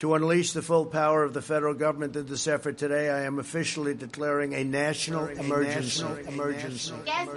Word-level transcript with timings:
To 0.00 0.14
unleash 0.14 0.52
the 0.52 0.60
full 0.60 0.84
power 0.84 1.24
of 1.24 1.32
the 1.32 1.40
federal 1.40 1.72
government 1.72 2.16
in 2.16 2.26
this 2.26 2.46
effort 2.46 2.76
today, 2.76 3.08
I 3.08 3.22
am 3.22 3.38
officially 3.38 3.94
declaring 3.94 4.52
a 4.52 4.62
national 4.62 5.28
emergency. 5.28 6.04
Emergency. 6.28 6.92
Guess 7.06 7.28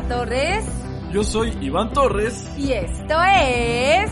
Torres. 0.00 0.64
Yo 1.12 1.22
soy 1.22 1.56
Iván 1.60 1.92
Torres. 1.92 2.50
Y 2.56 2.72
esto 2.72 3.14
es. 3.22 4.10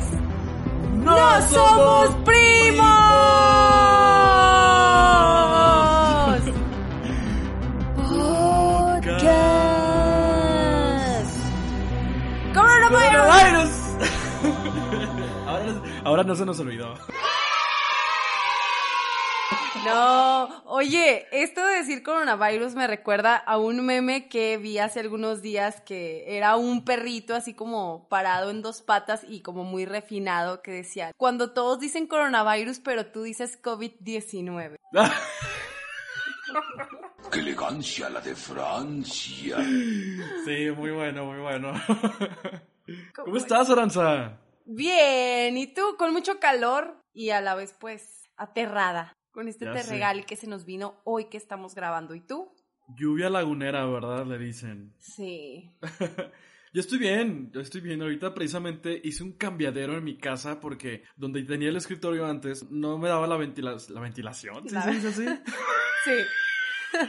¡No, 1.03 1.17
somos 1.49 2.15
primos! 2.27 2.87
Podcast. 9.21 9.71
¡Coronavirus! 12.53 13.81
ahora, 15.47 15.75
ahora 16.05 16.23
no 16.25 16.35
se 16.35 16.45
nos 16.45 16.61
olvidó. 16.61 16.95
No, 19.85 20.63
oye, 20.67 21.27
esto 21.33 21.65
de 21.65 21.77
decir 21.77 22.03
coronavirus 22.03 22.75
me 22.75 22.87
recuerda 22.87 23.37
a 23.37 23.57
un 23.57 23.85
meme 23.85 24.29
que 24.29 24.59
vi 24.59 24.79
hace 24.79 25.01
algunos 25.01 25.41
días 25.41 25.81
que 25.81 26.37
era 26.37 26.57
un 26.57 26.85
perrito 26.85 27.35
así 27.35 27.55
como 27.55 28.07
parado 28.09 28.51
en 28.51 28.61
dos 28.61 28.83
patas 28.83 29.25
y 29.27 29.41
como 29.41 29.65
muy 29.65 29.87
refinado 29.87 30.61
que 30.61 30.73
decía, 30.73 31.13
cuando 31.17 31.53
todos 31.53 31.81
dicen 31.81 32.07
coronavirus 32.07 32.81
pero 32.81 33.07
tú 33.07 33.23
dices 33.23 33.61
COVID-19. 33.63 34.77
¡Qué 37.33 37.39
elegancia 37.39 38.11
la 38.11 38.21
de 38.21 38.35
Francia! 38.35 39.57
Sí, 40.45 40.71
muy 40.77 40.91
bueno, 40.91 41.25
muy 41.25 41.41
bueno. 41.41 41.73
¿Cómo 43.15 43.37
estás, 43.37 43.71
Aranza? 43.71 44.39
Bien, 44.67 45.57
¿y 45.57 45.69
tú? 45.69 45.97
Con 45.97 46.13
mucho 46.13 46.39
calor 46.39 47.01
y 47.15 47.31
a 47.31 47.41
la 47.41 47.55
vez 47.55 47.75
pues 47.79 48.29
aterrada 48.37 49.15
con 49.33 49.49
este 49.49 49.65
Ya 49.65 49.73
te 49.73 49.83
sé. 49.83 49.91
regal 49.91 50.25
que 50.27 50.37
se 50.37 50.47
nos 50.47 50.65
vino 50.65 51.01
hoy 51.05 51.27
que 51.27 51.37
estamos 51.37 51.75
grabando. 51.75 52.15
¿Y 52.15 52.21
tú? 52.21 52.53
Lluvia 52.97 53.31
lagunera, 53.31 53.87
¿verdad? 53.87 54.27
Le 54.27 54.39
dicen. 54.39 54.95
Sí. 54.99 55.71
Yo 56.73 56.81
estoy 56.81 57.01
bien, 57.01 57.51
yo 57.51 57.61
estoy 57.61 57.81
bien. 57.81 58.01
Ahorita 58.01 58.33
precisamente 58.33 59.01
hice 59.03 59.25
un 59.25 59.33
cambiadero 59.33 59.97
en 59.99 60.05
mi 60.05 60.17
casa 60.19 60.61
porque 60.61 61.03
donde 61.17 61.43
tenía 61.43 61.69
el 61.69 61.75
escritorio 61.75 62.25
antes 62.27 62.71
no 62.71 62.97
me 62.97 63.09
daba 63.09 63.27
la, 63.27 63.37
ventila 63.37 63.77
la 63.89 64.01
ventilación. 64.01 64.69
¿sí 64.69 64.75
La- 64.77 64.83
se 64.83 64.91
dice 64.93 65.09
así? 65.09 65.25
Sí. 66.05 66.13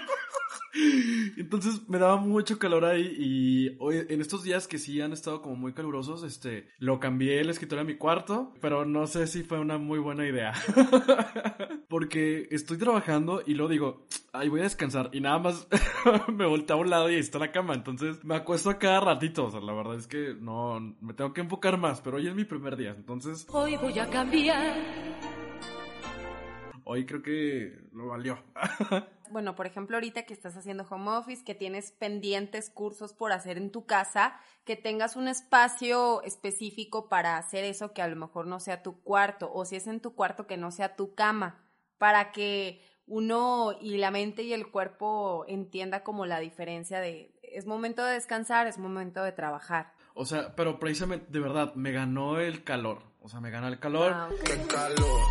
Entonces 1.38 1.88
me 1.90 1.98
daba 1.98 2.18
mucho 2.18 2.60
calor 2.60 2.86
ahí 2.86 3.16
y 3.18 3.76
hoy, 3.80 4.06
en 4.10 4.22
estos 4.22 4.44
días 4.44 4.68
que 4.68 4.78
sí 4.78 5.02
han 5.02 5.14
estado 5.14 5.42
como 5.42 5.56
muy 5.56 5.74
calurosos, 5.74 6.24
este, 6.24 6.68
lo 6.80 7.00
cambié 7.00 7.40
el 7.42 7.50
escritorio 7.50 7.82
a 7.82 7.86
mi 7.86 7.96
cuarto, 7.96 8.54
pero 8.62 8.86
no 8.86 9.08
sé 9.08 9.28
si 9.28 9.44
fue 9.44 9.60
una 9.60 9.78
muy 9.78 10.00
buena 10.00 10.28
idea. 10.28 10.54
Porque 11.90 12.48
estoy 12.52 12.78
trabajando 12.78 13.42
y 13.46 13.54
luego 13.54 13.72
digo, 13.72 14.08
ay, 14.34 14.50
voy 14.50 14.62
a 14.62 14.64
descansar 14.64 15.10
y 15.12 15.20
nada 15.20 15.40
más 15.40 15.68
me 16.34 16.46
volteo 16.46 16.78
a 16.78 16.80
un 16.80 16.90
lado 16.90 17.10
y 17.10 17.16
ahí 17.16 17.20
está 17.20 17.40
la 17.40 17.52
cama, 17.52 17.74
entonces 17.74 18.24
me 18.24 18.36
acuesto 18.36 18.70
a 18.70 18.80
cada 18.80 19.02
ratito, 19.02 19.46
o 19.46 19.52
sea, 19.52 19.60
la 19.60 19.74
verdad 19.74 19.96
es 19.96 20.08
que 20.08 20.36
no, 20.40 20.80
me 21.02 21.14
tengo 21.14 21.34
que 21.34 21.42
enfocar 21.42 21.78
más, 21.78 22.02
pero 22.02 22.18
hoy 22.18 22.28
es 22.28 22.36
mi 22.36 22.46
primer 22.46 22.78
día, 22.78 22.92
entonces 22.92 23.46
Hoy 23.50 23.76
voy 23.78 23.98
a 24.00 24.10
cambiar. 24.10 25.41
Hoy 26.92 27.06
creo 27.06 27.22
que 27.22 27.80
lo 27.94 28.08
valió. 28.08 28.40
Bueno, 29.32 29.56
por 29.56 29.66
ejemplo, 29.66 29.96
ahorita 29.96 30.24
que 30.24 30.34
estás 30.34 30.58
haciendo 30.58 30.86
home 30.90 31.10
office, 31.12 31.46
que 31.46 31.56
tienes 31.56 31.94
pendientes 31.94 32.70
cursos 32.70 33.14
por 33.14 33.32
hacer 33.32 33.58
en 33.58 33.72
tu 33.72 33.86
casa, 33.86 34.38
que 34.66 34.76
tengas 34.76 35.16
un 35.16 35.30
espacio 35.30 36.22
específico 36.24 37.08
para 37.08 37.38
hacer 37.38 37.64
eso 37.64 37.94
que 37.94 38.02
a 38.02 38.10
lo 38.10 38.18
mejor 38.18 38.46
no 38.46 38.60
sea 38.60 38.84
tu 38.84 39.02
cuarto, 39.04 39.50
o 39.54 39.64
si 39.64 39.78
es 39.78 39.88
en 39.88 40.02
tu 40.02 40.16
cuarto 40.16 40.48
que 40.48 40.58
no 40.58 40.70
sea 40.70 40.98
tu 40.98 41.16
cama, 41.16 41.64
para 41.98 42.34
que 42.34 42.82
uno 43.06 43.72
y 43.80 44.00
la 44.00 44.12
mente 44.12 44.44
y 44.44 44.52
el 44.52 44.70
cuerpo 44.70 45.46
entienda 45.48 46.04
como 46.04 46.26
la 46.26 46.42
diferencia 46.42 47.00
de 47.00 47.34
es 47.42 47.66
momento 47.66 48.04
de 48.04 48.16
descansar, 48.16 48.68
es 48.68 48.78
momento 48.78 49.24
de 49.24 49.32
trabajar. 49.32 49.94
O 50.14 50.26
sea, 50.26 50.56
pero 50.56 50.78
precisamente, 50.78 51.28
de 51.30 51.40
verdad, 51.40 51.74
me 51.76 51.94
ganó 51.94 52.40
el 52.40 52.66
calor. 52.66 53.04
O 53.22 53.30
sea, 53.30 53.40
me 53.40 53.50
ganó 53.50 53.68
el 53.68 53.80
calor. 53.80 54.12
Ah, 54.14 54.30
ok. 54.30 54.44
¡Qué 54.44 54.68
calor! 54.68 55.22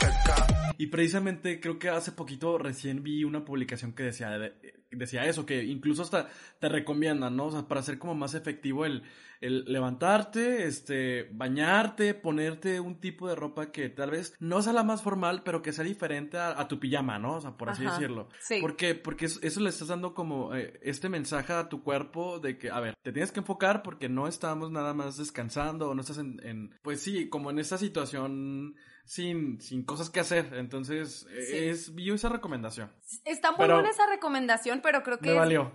¡Qué 0.00 0.08
calor! 0.26 0.59
Y 0.82 0.86
precisamente 0.86 1.60
creo 1.60 1.78
que 1.78 1.90
hace 1.90 2.12
poquito 2.12 2.56
recién 2.56 3.02
vi 3.02 3.24
una 3.24 3.44
publicación 3.44 3.92
que 3.92 4.04
decía, 4.04 4.30
de- 4.38 4.54
decía 4.90 5.26
eso, 5.26 5.44
que 5.44 5.62
incluso 5.64 6.02
hasta 6.02 6.28
te 6.58 6.68
recomiendan, 6.70 7.36
¿no? 7.36 7.46
O 7.46 7.50
sea, 7.50 7.68
para 7.68 7.80
hacer 7.80 7.98
como 7.98 8.14
más 8.14 8.32
efectivo 8.34 8.86
el, 8.86 9.02
el 9.42 9.64
levantarte, 9.66 10.64
este, 10.66 11.28
bañarte, 11.32 12.14
ponerte 12.14 12.80
un 12.80 12.98
tipo 12.98 13.28
de 13.28 13.34
ropa 13.34 13.70
que 13.72 13.90
tal 13.90 14.10
vez 14.12 14.34
no 14.40 14.62
sea 14.62 14.72
la 14.72 14.82
más 14.82 15.02
formal, 15.02 15.42
pero 15.44 15.60
que 15.60 15.72
sea 15.72 15.84
diferente 15.84 16.38
a, 16.38 16.58
a 16.58 16.66
tu 16.66 16.80
pijama, 16.80 17.18
¿no? 17.18 17.36
O 17.36 17.40
sea, 17.42 17.56
por 17.58 17.68
así 17.68 17.84
Ajá, 17.84 17.94
decirlo. 17.98 18.28
sí. 18.40 18.58
¿Por 18.60 18.76
qué? 18.76 18.94
Porque 18.94 19.26
eso, 19.26 19.38
eso 19.42 19.60
le 19.60 19.68
estás 19.68 19.88
dando 19.88 20.14
como 20.14 20.54
eh, 20.54 20.80
este 20.82 21.08
mensaje 21.10 21.52
a 21.52 21.68
tu 21.68 21.82
cuerpo 21.82 22.38
de 22.38 22.56
que, 22.56 22.70
a 22.70 22.80
ver, 22.80 22.94
te 23.02 23.12
tienes 23.12 23.32
que 23.32 23.40
enfocar 23.40 23.82
porque 23.82 24.08
no 24.08 24.26
estamos 24.26 24.70
nada 24.70 24.94
más 24.94 25.18
descansando 25.18 25.90
o 25.90 25.94
no 25.94 26.00
estás 26.00 26.16
en, 26.18 26.40
en- 26.42 26.74
pues 26.82 27.00
sí, 27.02 27.28
como 27.28 27.50
en 27.50 27.58
esta 27.58 27.76
situación 27.78 28.76
sin, 29.04 29.60
sin 29.60 29.84
cosas 29.84 30.10
que 30.10 30.20
hacer. 30.20 30.50
Entonces, 30.54 31.26
Sí. 31.48 31.56
es, 31.56 31.94
vi 31.94 32.10
esa 32.10 32.28
recomendación. 32.28 32.92
Está 33.24 33.50
muy 33.50 33.58
Pero- 33.58 33.74
buena 33.74 33.90
esa 33.90 34.06
recomendación, 34.06 34.80
pero 34.82 35.02
creo 35.02 35.18
que 35.18 35.26
Me 35.30 35.32
es- 35.32 35.38
valió. 35.38 35.72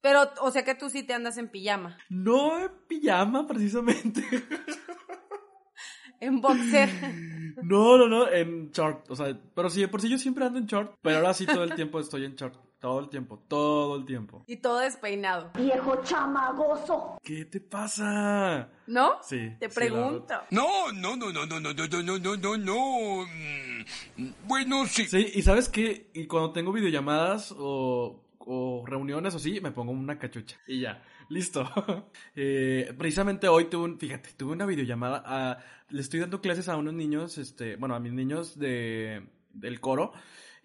Pero, 0.00 0.30
o 0.40 0.50
sea 0.50 0.64
que 0.64 0.74
tú 0.74 0.90
sí 0.90 1.02
te 1.02 1.14
andas 1.14 1.38
en 1.38 1.48
pijama, 1.48 1.96
No 2.08 2.58
en 2.58 2.70
pijama, 2.88 3.46
precisamente. 3.46 4.22
en 6.20 6.40
boxer. 6.40 6.88
No, 7.62 7.96
no, 7.98 8.08
no, 8.08 8.30
en 8.30 8.70
short. 8.70 9.10
O 9.10 9.16
sea, 9.16 9.38
pero 9.54 9.70
sí, 9.70 9.80
de 9.80 9.88
por 9.88 10.00
sí 10.00 10.08
yo 10.08 10.18
siempre 10.18 10.44
ando 10.44 10.58
en 10.58 10.66
short. 10.66 10.94
Pero 11.02 11.18
ahora 11.18 11.34
sí 11.34 11.46
todo 11.46 11.64
el 11.64 11.74
tiempo 11.74 12.00
estoy 12.00 12.24
en 12.24 12.34
short. 12.34 12.54
Todo 12.84 13.00
el 13.00 13.08
tiempo, 13.08 13.38
todo 13.48 13.96
el 13.96 14.04
tiempo. 14.04 14.44
y 14.46 14.56
todo 14.58 14.80
despeinado, 14.80 15.50
Viejo 15.56 16.02
chamagoso. 16.02 17.16
¿Qué 17.22 17.46
te 17.46 17.58
pasa? 17.58 18.68
¿no? 18.86 19.22
Sí. 19.22 19.52
Te 19.58 19.70
sí, 19.70 19.74
pregunto. 19.74 20.34
No, 20.50 20.92
no, 20.92 21.16
no, 21.16 21.32
no, 21.32 21.46
no, 21.46 21.60
no, 21.60 21.72
no, 21.72 21.86
no, 21.88 22.02
no, 22.02 22.18
no, 22.18 22.36
no, 22.36 22.56
no. 22.58 23.24
Mm, 24.18 24.32
Bueno, 24.46 24.84
sí. 24.86 25.06
Sí, 25.06 25.32
y 25.34 25.40
sabes 25.40 25.70
qué, 25.70 26.10
y 26.12 26.26
cuando 26.26 26.52
tengo 26.52 26.72
videollamadas 26.72 27.54
o, 27.56 28.22
o 28.38 28.84
reuniones 28.86 29.32
o 29.32 29.38
así, 29.38 29.62
me 29.62 29.70
pongo 29.70 29.90
una 29.90 30.18
cachucha 30.18 30.58
y 30.66 30.80
ya, 30.80 31.02
listo. 31.30 31.64
Eh, 32.36 32.92
precisamente 32.98 33.48
hoy 33.48 33.64
tuve 33.70 33.84
un, 33.84 33.98
fíjate, 33.98 34.28
tuve 34.36 34.52
una 34.52 34.66
videollamada, 34.66 35.22
a- 35.24 35.58
le 35.88 36.00
estoy 36.02 36.20
dando 36.20 36.42
clases 36.42 36.68
a 36.68 36.76
unos 36.76 36.92
niños, 36.92 37.38
este, 37.38 37.76
bueno, 37.76 37.94
a 37.94 38.00
mis 38.00 38.12
niños 38.12 38.58
de, 38.58 39.26
del 39.54 39.80
coro, 39.80 40.12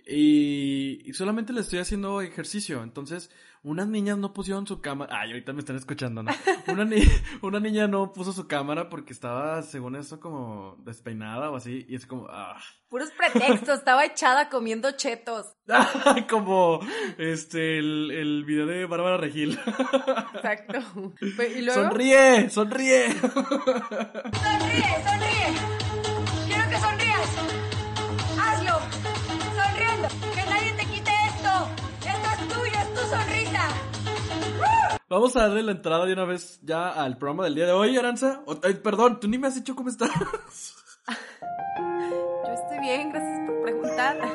y, 0.07 1.01
y 1.05 1.13
solamente 1.13 1.53
les 1.53 1.65
estoy 1.65 1.79
haciendo 1.79 2.21
ejercicio, 2.21 2.83
entonces 2.83 3.29
unas 3.61 3.89
niñas 3.89 4.17
no 4.17 4.31
pusieron 4.33 4.65
su 4.65 4.79
cámara, 4.79 5.19
ay, 5.19 5.31
ahorita 5.31 5.51
me 5.51 5.59
están 5.59 5.75
escuchando, 5.75 6.23
¿no? 6.23 6.31
Una, 6.67 6.85
ni- 6.85 7.03
una 7.41 7.59
niña 7.59 7.87
no 7.87 8.13
puso 8.13 8.31
su 8.31 8.47
cámara 8.47 8.87
porque 8.89 9.11
estaba, 9.11 9.61
según 9.63 9.97
eso, 9.97 10.19
como 10.21 10.77
despeinada 10.85 11.49
o 11.49 11.57
así, 11.57 11.85
y 11.89 11.95
es 11.95 12.05
como, 12.05 12.27
ah. 12.29 12.57
Puros 12.87 13.09
pretextos, 13.11 13.79
estaba 13.79 14.05
echada 14.05 14.49
comiendo 14.49 14.91
chetos. 14.93 15.45
como 16.29 16.79
este 17.17 17.77
el, 17.79 18.09
el 18.11 18.45
video 18.45 18.65
de 18.65 18.85
Bárbara 18.85 19.17
Regil. 19.17 19.59
Exacto. 20.35 20.79
Pe- 21.37 21.59
¿Y 21.59 21.61
luego? 21.63 21.83
sonríe, 21.83 22.49
sonríe. 22.49 23.11
Sonríe, 23.11 25.03
sonríe. 25.05 25.88
Vamos 35.09 35.35
a 35.35 35.41
darle 35.47 35.63
la 35.63 35.71
entrada 35.71 36.05
de 36.05 36.13
una 36.13 36.25
vez 36.25 36.59
ya 36.61 36.89
al 36.89 37.17
programa 37.17 37.45
del 37.45 37.55
día 37.55 37.65
de 37.65 37.71
hoy, 37.71 37.97
Aranza. 37.97 38.43
O- 38.45 38.59
ay, 38.63 38.75
perdón, 38.75 39.19
tú 39.19 39.27
ni 39.27 39.37
me 39.39 39.47
has 39.47 39.55
dicho 39.55 39.75
cómo 39.75 39.89
estás. 39.89 40.11
Yo 42.45 42.53
estoy 42.53 42.79
bien, 42.79 43.09
gracias 43.09 43.47
por 43.47 43.61
preguntar. 43.63 44.19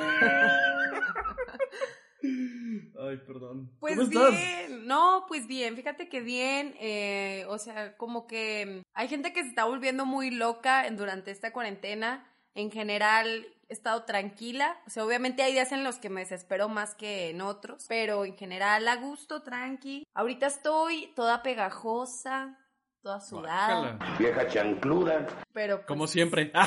Ay, 3.06 3.18
perdón. 3.26 3.70
Pues 3.80 3.96
¿Cómo 3.96 4.08
estás? 4.08 4.30
bien, 4.30 4.86
no, 4.86 5.26
pues 5.28 5.46
bien, 5.46 5.76
fíjate 5.76 6.08
que 6.08 6.20
bien, 6.22 6.74
eh, 6.80 7.44
o 7.48 7.58
sea, 7.58 7.96
como 7.98 8.26
que 8.26 8.82
hay 8.94 9.08
gente 9.08 9.34
que 9.34 9.42
se 9.42 9.50
está 9.50 9.64
volviendo 9.66 10.06
muy 10.06 10.30
loca 10.30 10.88
durante 10.90 11.30
esta 11.30 11.52
cuarentena. 11.52 12.26
En 12.54 12.70
general 12.70 13.46
he 13.68 13.72
estado 13.72 14.04
tranquila. 14.04 14.76
O 14.86 14.90
sea, 14.90 15.04
obviamente 15.04 15.42
hay 15.42 15.52
días 15.52 15.72
en 15.72 15.84
los 15.84 15.96
que 15.96 16.10
me 16.10 16.20
desespero 16.20 16.68
más 16.68 16.94
que 16.94 17.30
en 17.30 17.40
otros, 17.40 17.84
pero 17.88 18.24
en 18.24 18.36
general 18.36 18.86
a 18.88 18.96
gusto, 18.96 19.42
tranqui. 19.42 20.06
Ahorita 20.14 20.46
estoy 20.46 21.12
toda 21.16 21.42
pegajosa, 21.42 22.58
toda 23.02 23.20
sudada. 23.20 23.98
Vieja 24.18 24.46
chancluda. 24.46 25.26
pero 25.52 25.76
pues, 25.78 25.86
Como 25.86 26.06
siempre. 26.06 26.52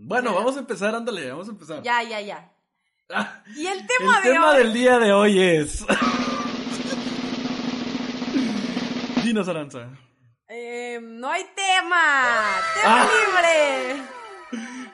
bueno, 0.00 0.34
vamos 0.34 0.56
a 0.56 0.60
empezar, 0.60 0.94
ándale, 0.94 1.30
vamos 1.30 1.48
a 1.48 1.50
empezar. 1.50 1.82
Ya, 1.82 2.02
ya, 2.02 2.20
ya. 2.20 2.50
Y 3.56 3.66
el 3.66 3.86
tema 3.86 4.18
El 4.18 4.22
de 4.24 4.30
tema 4.30 4.50
hoy. 4.52 4.58
del 4.58 4.72
día 4.72 4.98
de 4.98 5.12
hoy 5.12 5.40
es. 5.40 5.84
Dinos, 9.24 9.48
Aranza. 9.48 9.88
Eh, 10.48 10.98
no 11.02 11.28
hay 11.30 11.42
tema. 11.54 12.56
Tema 12.74 13.02
Ah. 13.02 13.08
libre. 13.12 14.02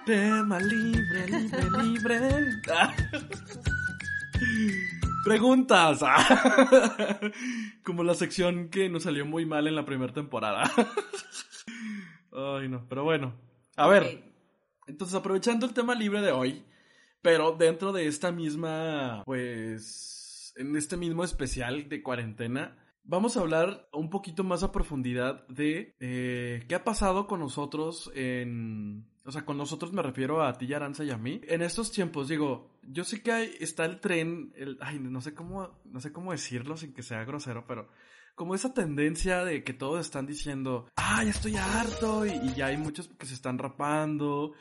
Tema 0.05 0.59
libre, 0.59 1.27
libre, 1.29 1.83
libre. 1.83 2.21
Ah. 2.73 2.95
Preguntas. 5.25 6.01
Ah. 6.03 7.21
Como 7.85 8.03
la 8.03 8.15
sección 8.15 8.69
que 8.69 8.89
nos 8.89 9.05
salió 9.05 9.25
muy 9.25 9.47
mal 9.47 9.67
en 9.69 9.77
la 9.77 9.85
primera 9.87 10.13
temporada. 10.13 10.71
Ay, 12.33 12.69
no, 12.69 12.85
pero 12.89 13.05
bueno. 13.05 13.35
A 13.77 13.87
ver, 13.87 14.25
entonces 14.89 15.15
aprovechando 15.15 15.67
el 15.67 15.73
tema 15.75 15.95
libre 15.95 16.21
de 16.21 16.33
hoy, 16.33 16.65
pero 17.23 17.53
dentro 17.53 17.93
de 17.93 18.07
esta 18.09 18.33
misma, 18.33 19.23
pues, 19.25 20.53
en 20.57 20.77
este 20.77 20.97
mismo 20.97 21.23
especial 21.25 21.89
de 21.89 22.03
cuarentena, 22.03 22.77
vamos 23.05 23.37
a 23.37 23.41
hablar 23.41 23.89
un 23.93 24.11
poquito 24.11 24.45
más 24.45 24.63
a 24.63 24.73
profundidad 24.73 25.47
de 25.49 25.95
eh, 26.01 26.65
qué 26.69 26.75
ha 26.75 26.85
pasado 26.85 27.27
con 27.27 27.41
nosotros 27.41 28.11
en... 28.15 29.07
O 29.27 29.33
sea, 29.33 29.47
con 29.47 29.57
nosotros 29.57 29.93
me 29.95 30.03
refiero 30.03 30.43
a 30.43 30.53
ti, 30.59 30.73
Aranza, 30.75 31.03
y 31.03 31.11
a 31.11 31.17
mí. 31.17 31.41
En 31.45 31.63
estos 31.63 31.91
tiempos, 31.91 32.29
digo, 32.29 32.77
yo 32.83 33.05
sé 33.05 33.23
que 33.23 33.33
hay, 33.33 33.57
está 33.59 33.87
el 33.87 33.99
tren, 33.99 34.53
el, 34.55 34.77
ay, 34.83 34.99
no 34.99 35.23
sé 35.23 35.33
cómo, 35.33 35.81
no 35.85 36.01
sé 36.01 36.13
cómo 36.13 36.33
decirlo 36.33 36.77
sin 36.77 36.93
que 36.93 37.03
sea 37.03 37.25
grosero, 37.25 37.65
pero 37.67 37.89
como 38.35 38.55
esa 38.55 38.75
tendencia 38.75 39.43
de 39.43 39.65
que 39.65 39.73
todos 39.73 40.05
están 40.05 40.27
diciendo, 40.27 40.89
ah, 40.97 41.25
ya 41.25 41.31
estoy 41.31 41.57
harto, 41.57 42.27
y, 42.27 42.33
y 42.33 42.55
ya 42.55 42.67
hay 42.67 42.77
muchos 42.77 43.09
que 43.09 43.25
se 43.25 43.33
están 43.33 43.57
rapando, 43.57 44.53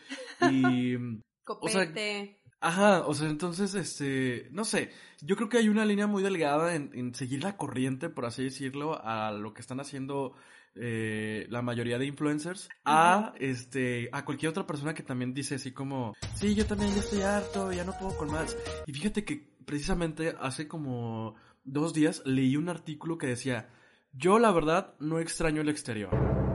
y... 0.50 0.96
Copete. 1.44 2.40
Ajá, 2.66 3.06
o 3.06 3.14
sea, 3.14 3.30
entonces, 3.30 3.76
este, 3.76 4.48
no 4.52 4.64
sé, 4.64 4.90
yo 5.20 5.36
creo 5.36 5.50
que 5.50 5.58
hay 5.58 5.68
una 5.68 5.84
línea 5.84 6.08
muy 6.08 6.24
delgada 6.24 6.76
en, 6.76 6.92
en 6.94 7.14
seguir 7.14 7.44
la 7.44 7.58
corriente, 7.58 8.08
por 8.10 8.26
así 8.26 8.46
decirlo, 8.46 9.02
a 9.04 9.34
lo 9.34 9.54
que 9.54 9.60
están 9.60 9.82
haciendo 9.82 10.34
eh, 10.76 11.46
la 11.50 11.62
mayoría 11.62 12.00
de 12.00 12.06
influencers, 12.06 12.70
a, 12.86 13.34
este, 13.38 14.08
a 14.14 14.24
cualquier 14.24 14.52
otra 14.52 14.66
persona 14.66 14.94
que 14.94 15.04
también 15.04 15.34
dice 15.34 15.56
así 15.56 15.74
como, 15.74 16.14
sí, 16.36 16.56
yo 16.56 16.66
también 16.66 16.94
ya 16.94 17.02
estoy 17.02 17.22
harto, 17.24 17.74
ya 17.74 17.84
no 17.84 17.92
puedo 18.00 18.16
con 18.16 18.32
más. 18.32 18.58
Y 18.88 18.94
fíjate 18.94 19.26
que 19.26 19.46
precisamente 19.66 20.34
hace 20.40 20.66
como 20.66 21.36
dos 21.66 21.94
días 21.94 22.22
leí 22.26 22.56
un 22.56 22.70
artículo 22.70 23.18
que 23.18 23.28
decía, 23.28 23.68
yo 24.14 24.40
la 24.40 24.52
verdad 24.54 24.96
no 25.00 25.20
extraño 25.20 25.60
el 25.60 25.68
exterior. 25.68 26.53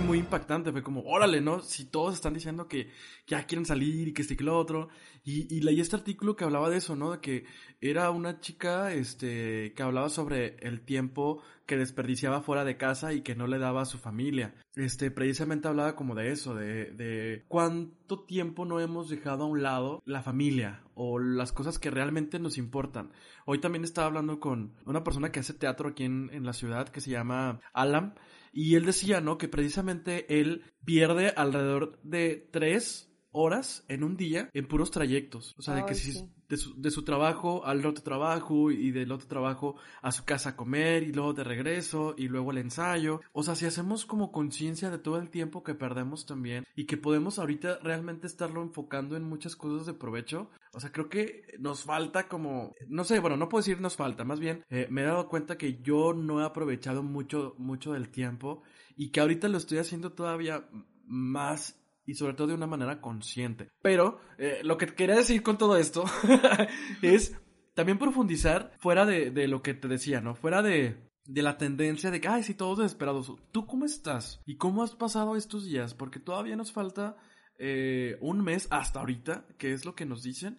Muy 0.00 0.18
impactante, 0.18 0.72
fue 0.72 0.82
como, 0.82 1.02
órale, 1.02 1.40
¿no? 1.40 1.60
Si 1.60 1.84
todos 1.84 2.14
están 2.14 2.34
diciendo 2.34 2.68
que 2.68 2.90
ya 3.26 3.46
quieren 3.46 3.66
salir 3.66 4.08
y 4.08 4.12
que 4.12 4.22
este 4.22 4.34
y 4.34 4.36
que 4.36 4.44
lo 4.44 4.58
otro. 4.58 4.88
Y, 5.24 5.54
y 5.54 5.60
leí 5.60 5.80
este 5.80 5.96
artículo 5.96 6.36
que 6.36 6.44
hablaba 6.44 6.70
de 6.70 6.78
eso, 6.78 6.96
¿no? 6.96 7.12
De 7.12 7.20
que 7.20 7.44
era 7.80 8.10
una 8.10 8.40
chica, 8.40 8.92
este, 8.92 9.72
que 9.74 9.82
hablaba 9.82 10.08
sobre 10.08 10.56
el 10.60 10.80
tiempo 10.82 11.42
que 11.66 11.76
desperdiciaba 11.76 12.42
fuera 12.42 12.64
de 12.64 12.76
casa 12.76 13.12
y 13.12 13.22
que 13.22 13.36
no 13.36 13.46
le 13.46 13.58
daba 13.58 13.82
a 13.82 13.86
su 13.86 13.98
familia. 13.98 14.54
Este, 14.74 15.10
precisamente 15.10 15.68
hablaba 15.68 15.94
como 15.94 16.14
de 16.14 16.32
eso, 16.32 16.54
de, 16.54 16.90
de 16.92 17.44
cuánto 17.48 18.24
tiempo 18.24 18.64
no 18.64 18.80
hemos 18.80 19.08
dejado 19.08 19.44
a 19.44 19.46
un 19.46 19.62
lado 19.62 20.02
la 20.04 20.22
familia 20.22 20.82
o 20.94 21.18
las 21.18 21.52
cosas 21.52 21.78
que 21.78 21.90
realmente 21.90 22.38
nos 22.38 22.58
importan. 22.58 23.12
Hoy 23.46 23.60
también 23.60 23.84
estaba 23.84 24.08
hablando 24.08 24.40
con 24.40 24.74
una 24.84 25.04
persona 25.04 25.30
que 25.30 25.40
hace 25.40 25.54
teatro 25.54 25.90
aquí 25.90 26.04
en, 26.04 26.30
en 26.32 26.44
la 26.44 26.52
ciudad 26.52 26.88
que 26.88 27.00
se 27.00 27.10
llama 27.10 27.60
Alam. 27.72 28.14
Y 28.52 28.74
él 28.74 28.86
decía, 28.86 29.20
¿no? 29.20 29.38
Que 29.38 29.48
precisamente 29.48 30.40
él 30.40 30.64
pierde 30.84 31.32
alrededor 31.36 32.00
de 32.02 32.48
tres 32.50 33.09
horas 33.32 33.84
en 33.88 34.04
un 34.04 34.16
día 34.16 34.50
en 34.52 34.66
puros 34.66 34.90
trayectos. 34.90 35.54
O 35.58 35.62
sea, 35.62 35.74
de 35.74 35.84
que 35.84 35.94
si 35.94 36.12
de, 36.48 36.56
su, 36.56 36.80
de 36.80 36.90
su 36.90 37.04
trabajo 37.04 37.64
al 37.64 37.84
otro 37.86 38.02
trabajo 38.02 38.70
y 38.70 38.90
del 38.90 39.12
otro 39.12 39.28
trabajo 39.28 39.76
a 40.02 40.12
su 40.12 40.24
casa 40.24 40.50
a 40.50 40.56
comer 40.56 41.04
y 41.04 41.12
luego 41.12 41.32
de 41.32 41.44
regreso 41.44 42.14
y 42.16 42.28
luego 42.28 42.50
el 42.50 42.58
ensayo. 42.58 43.20
O 43.32 43.42
sea, 43.42 43.54
si 43.54 43.66
hacemos 43.66 44.04
como 44.04 44.32
conciencia 44.32 44.90
de 44.90 44.98
todo 44.98 45.18
el 45.18 45.30
tiempo 45.30 45.62
que 45.62 45.74
perdemos 45.74 46.26
también 46.26 46.64
y 46.74 46.86
que 46.86 46.96
podemos 46.96 47.38
ahorita 47.38 47.78
realmente 47.82 48.26
estarlo 48.26 48.62
enfocando 48.62 49.16
en 49.16 49.24
muchas 49.24 49.56
cosas 49.56 49.86
de 49.86 49.94
provecho. 49.94 50.50
O 50.72 50.80
sea, 50.80 50.92
creo 50.92 51.08
que 51.08 51.42
nos 51.58 51.84
falta 51.84 52.28
como, 52.28 52.74
no 52.88 53.04
sé, 53.04 53.18
bueno, 53.18 53.36
no 53.36 53.48
puedo 53.48 53.60
decir 53.60 53.80
nos 53.80 53.96
falta, 53.96 54.24
más 54.24 54.40
bien 54.40 54.64
eh, 54.70 54.86
me 54.90 55.02
he 55.02 55.04
dado 55.04 55.28
cuenta 55.28 55.58
que 55.58 55.80
yo 55.82 56.14
no 56.14 56.40
he 56.40 56.44
aprovechado 56.44 57.02
mucho, 57.02 57.54
mucho 57.58 57.92
del 57.92 58.10
tiempo 58.10 58.62
y 58.96 59.10
que 59.10 59.20
ahorita 59.20 59.48
lo 59.48 59.58
estoy 59.58 59.78
haciendo 59.78 60.12
todavía 60.12 60.68
más 61.06 61.79
y 62.06 62.14
sobre 62.14 62.34
todo 62.34 62.48
de 62.48 62.54
una 62.54 62.66
manera 62.66 63.00
consciente. 63.00 63.68
Pero 63.82 64.20
eh, 64.38 64.60
lo 64.64 64.76
que 64.76 64.86
quería 64.94 65.16
decir 65.16 65.42
con 65.42 65.58
todo 65.58 65.76
esto 65.76 66.04
es 67.02 67.36
también 67.74 67.98
profundizar 67.98 68.72
fuera 68.78 69.06
de, 69.06 69.30
de 69.30 69.48
lo 69.48 69.62
que 69.62 69.74
te 69.74 69.88
decía, 69.88 70.20
¿no? 70.20 70.34
Fuera 70.34 70.62
de, 70.62 71.10
de 71.24 71.42
la 71.42 71.56
tendencia 71.58 72.10
de 72.10 72.20
que, 72.20 72.28
ay, 72.28 72.42
sí, 72.42 72.54
todos 72.54 72.78
desesperados. 72.78 73.32
¿Tú 73.52 73.66
cómo 73.66 73.84
estás? 73.84 74.40
¿Y 74.44 74.56
cómo 74.56 74.82
has 74.82 74.94
pasado 74.94 75.36
estos 75.36 75.64
días? 75.64 75.94
Porque 75.94 76.18
todavía 76.20 76.56
nos 76.56 76.72
falta 76.72 77.16
eh, 77.58 78.16
un 78.20 78.42
mes 78.42 78.66
hasta 78.70 79.00
ahorita, 79.00 79.46
que 79.58 79.72
es 79.72 79.84
lo 79.84 79.94
que 79.94 80.06
nos 80.06 80.22
dicen. 80.22 80.58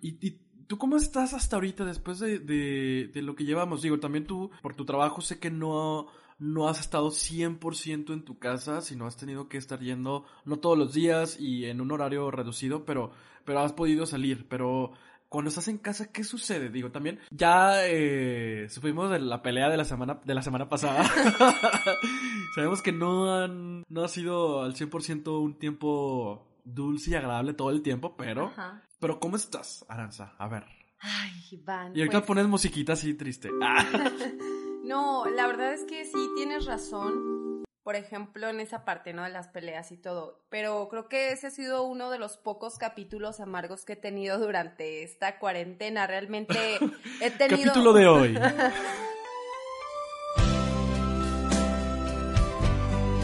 ¿Y, 0.00 0.26
y 0.26 0.40
tú 0.66 0.78
cómo 0.78 0.96
estás 0.96 1.34
hasta 1.34 1.56
ahorita 1.56 1.84
después 1.84 2.18
de, 2.18 2.38
de, 2.38 3.10
de 3.12 3.22
lo 3.22 3.34
que 3.34 3.44
llevamos? 3.44 3.82
Digo, 3.82 4.00
también 4.00 4.26
tú, 4.26 4.50
por 4.62 4.74
tu 4.74 4.84
trabajo, 4.84 5.20
sé 5.20 5.38
que 5.38 5.50
no, 5.50 6.06
no 6.40 6.68
has 6.68 6.80
estado 6.80 7.10
100% 7.10 8.12
en 8.12 8.24
tu 8.24 8.38
casa, 8.38 8.80
sino 8.80 9.06
has 9.06 9.16
tenido 9.16 9.48
que 9.48 9.58
estar 9.58 9.78
yendo, 9.78 10.24
no 10.44 10.58
todos 10.58 10.76
los 10.76 10.94
días 10.94 11.38
y 11.38 11.66
en 11.66 11.80
un 11.80 11.92
horario 11.92 12.30
reducido, 12.30 12.84
pero, 12.84 13.12
pero 13.44 13.60
has 13.60 13.74
podido 13.74 14.06
salir. 14.06 14.48
Pero 14.48 14.92
cuando 15.28 15.50
estás 15.50 15.68
en 15.68 15.76
casa, 15.76 16.10
¿qué 16.10 16.24
sucede? 16.24 16.70
Digo, 16.70 16.90
también 16.90 17.20
ya 17.30 17.86
eh, 17.86 18.66
supimos 18.70 19.10
de 19.10 19.20
la 19.20 19.42
pelea 19.42 19.68
de 19.68 19.76
la 19.76 19.84
semana, 19.84 20.18
de 20.24 20.34
la 20.34 20.42
semana 20.42 20.68
pasada. 20.68 21.04
Sabemos 22.54 22.80
que 22.80 22.92
no, 22.92 23.34
han, 23.34 23.84
no 23.88 24.02
ha 24.02 24.08
sido 24.08 24.62
al 24.62 24.74
100% 24.74 25.42
un 25.42 25.58
tiempo 25.58 26.48
dulce 26.64 27.10
y 27.10 27.14
agradable 27.14 27.52
todo 27.52 27.70
el 27.70 27.82
tiempo, 27.82 28.16
pero... 28.16 28.46
Ajá. 28.46 28.82
Pero 28.98 29.20
¿cómo 29.20 29.36
estás, 29.36 29.84
Aranza? 29.88 30.34
A 30.38 30.48
ver. 30.48 30.64
Ay, 31.00 31.32
Iván. 31.52 31.96
Y 31.96 32.00
ahorita 32.00 32.20
pues, 32.20 32.26
pones 32.26 32.46
musiquita 32.46 32.94
así 32.94 33.14
triste. 33.14 33.50
Ah. 33.62 33.84
No, 34.90 35.24
la 35.26 35.46
verdad 35.46 35.72
es 35.72 35.84
que 35.84 36.04
sí 36.04 36.18
tienes 36.34 36.64
razón. 36.64 37.62
Por 37.84 37.94
ejemplo, 37.94 38.48
en 38.48 38.58
esa 38.58 38.84
parte, 38.84 39.12
¿no? 39.12 39.22
De 39.22 39.30
las 39.30 39.46
peleas 39.46 39.92
y 39.92 39.96
todo. 39.96 40.42
Pero 40.48 40.88
creo 40.88 41.08
que 41.08 41.30
ese 41.30 41.46
ha 41.46 41.50
sido 41.50 41.84
uno 41.84 42.10
de 42.10 42.18
los 42.18 42.36
pocos 42.36 42.76
capítulos 42.76 43.38
amargos 43.38 43.84
que 43.84 43.92
he 43.92 43.96
tenido 43.96 44.40
durante 44.40 45.04
esta 45.04 45.38
cuarentena. 45.38 46.08
Realmente 46.08 46.80
he 47.20 47.30
tenido. 47.30 47.68
Capítulo 47.68 47.92
de 47.92 48.08
hoy. 48.08 48.36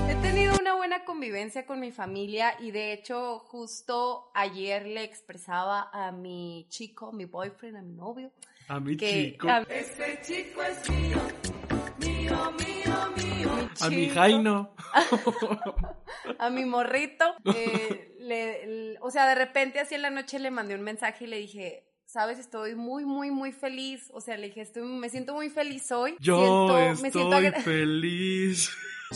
He 0.09 0.15
tenido 0.23 0.55
una 0.61 0.77
buena 0.77 1.05
convivencia 1.05 1.67
con 1.67 1.81
mi 1.81 1.91
familia 1.91 2.55
y 2.61 2.71
de 2.71 2.93
hecho 2.93 3.41
justo 3.41 4.31
ayer 4.35 4.87
le 4.87 5.03
expresaba 5.03 5.91
a 5.93 6.13
mi 6.13 6.67
chico, 6.69 7.11
mi 7.11 7.25
boyfriend, 7.25 7.77
a 7.77 7.83
mi 7.83 7.93
novio, 7.93 8.31
A 8.69 8.81
mi 8.81 8.97
que 8.97 9.33
chico. 9.33 9.49
a, 9.49 9.57
A 13.81 13.91
mi 13.91 14.07
chico, 14.09 14.15
Jaino. 14.15 14.75
a 16.39 16.51
mi 16.51 16.65
morrito, 16.65 17.25
eh, 17.55 18.15
le- 18.21 18.97
o 19.01 19.11
sea, 19.11 19.29
de 19.29 19.35
repente 19.35 19.79
así 19.81 19.95
en 19.95 20.03
la 20.03 20.11
noche 20.11 20.39
le 20.39 20.51
mandé 20.51 20.75
un 20.75 20.83
mensaje 20.83 21.25
y 21.25 21.29
le 21.29 21.39
dije, 21.39 21.85
sabes, 22.07 22.39
estoy 22.39 22.75
muy, 22.75 23.05
muy, 23.05 23.31
muy 23.31 23.53
feliz, 23.53 24.11
o 24.13 24.21
sea, 24.21 24.37
le 24.37 24.49
dije, 24.49 24.63
estoy, 24.63 24.83
me 24.83 25.09
siento 25.11 25.35
muy 25.35 25.51
feliz 25.51 25.91
hoy, 25.93 26.17
Yo 26.21 26.37
Siento- 26.39 27.03
me 27.03 27.11
siento 27.11 27.19
estoy 27.33 27.47
agra- 27.47 27.61
feliz. 27.63 28.71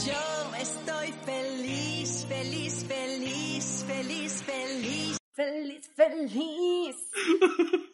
Yo 0.07 0.57
estoy 0.59 1.13
feliz, 1.25 2.27
feliz, 2.29 2.85
feliz, 2.87 3.85
feliz, 3.89 4.43
feliz. 4.45 5.19
feliz, 5.35 5.91
feliz. 5.97 6.97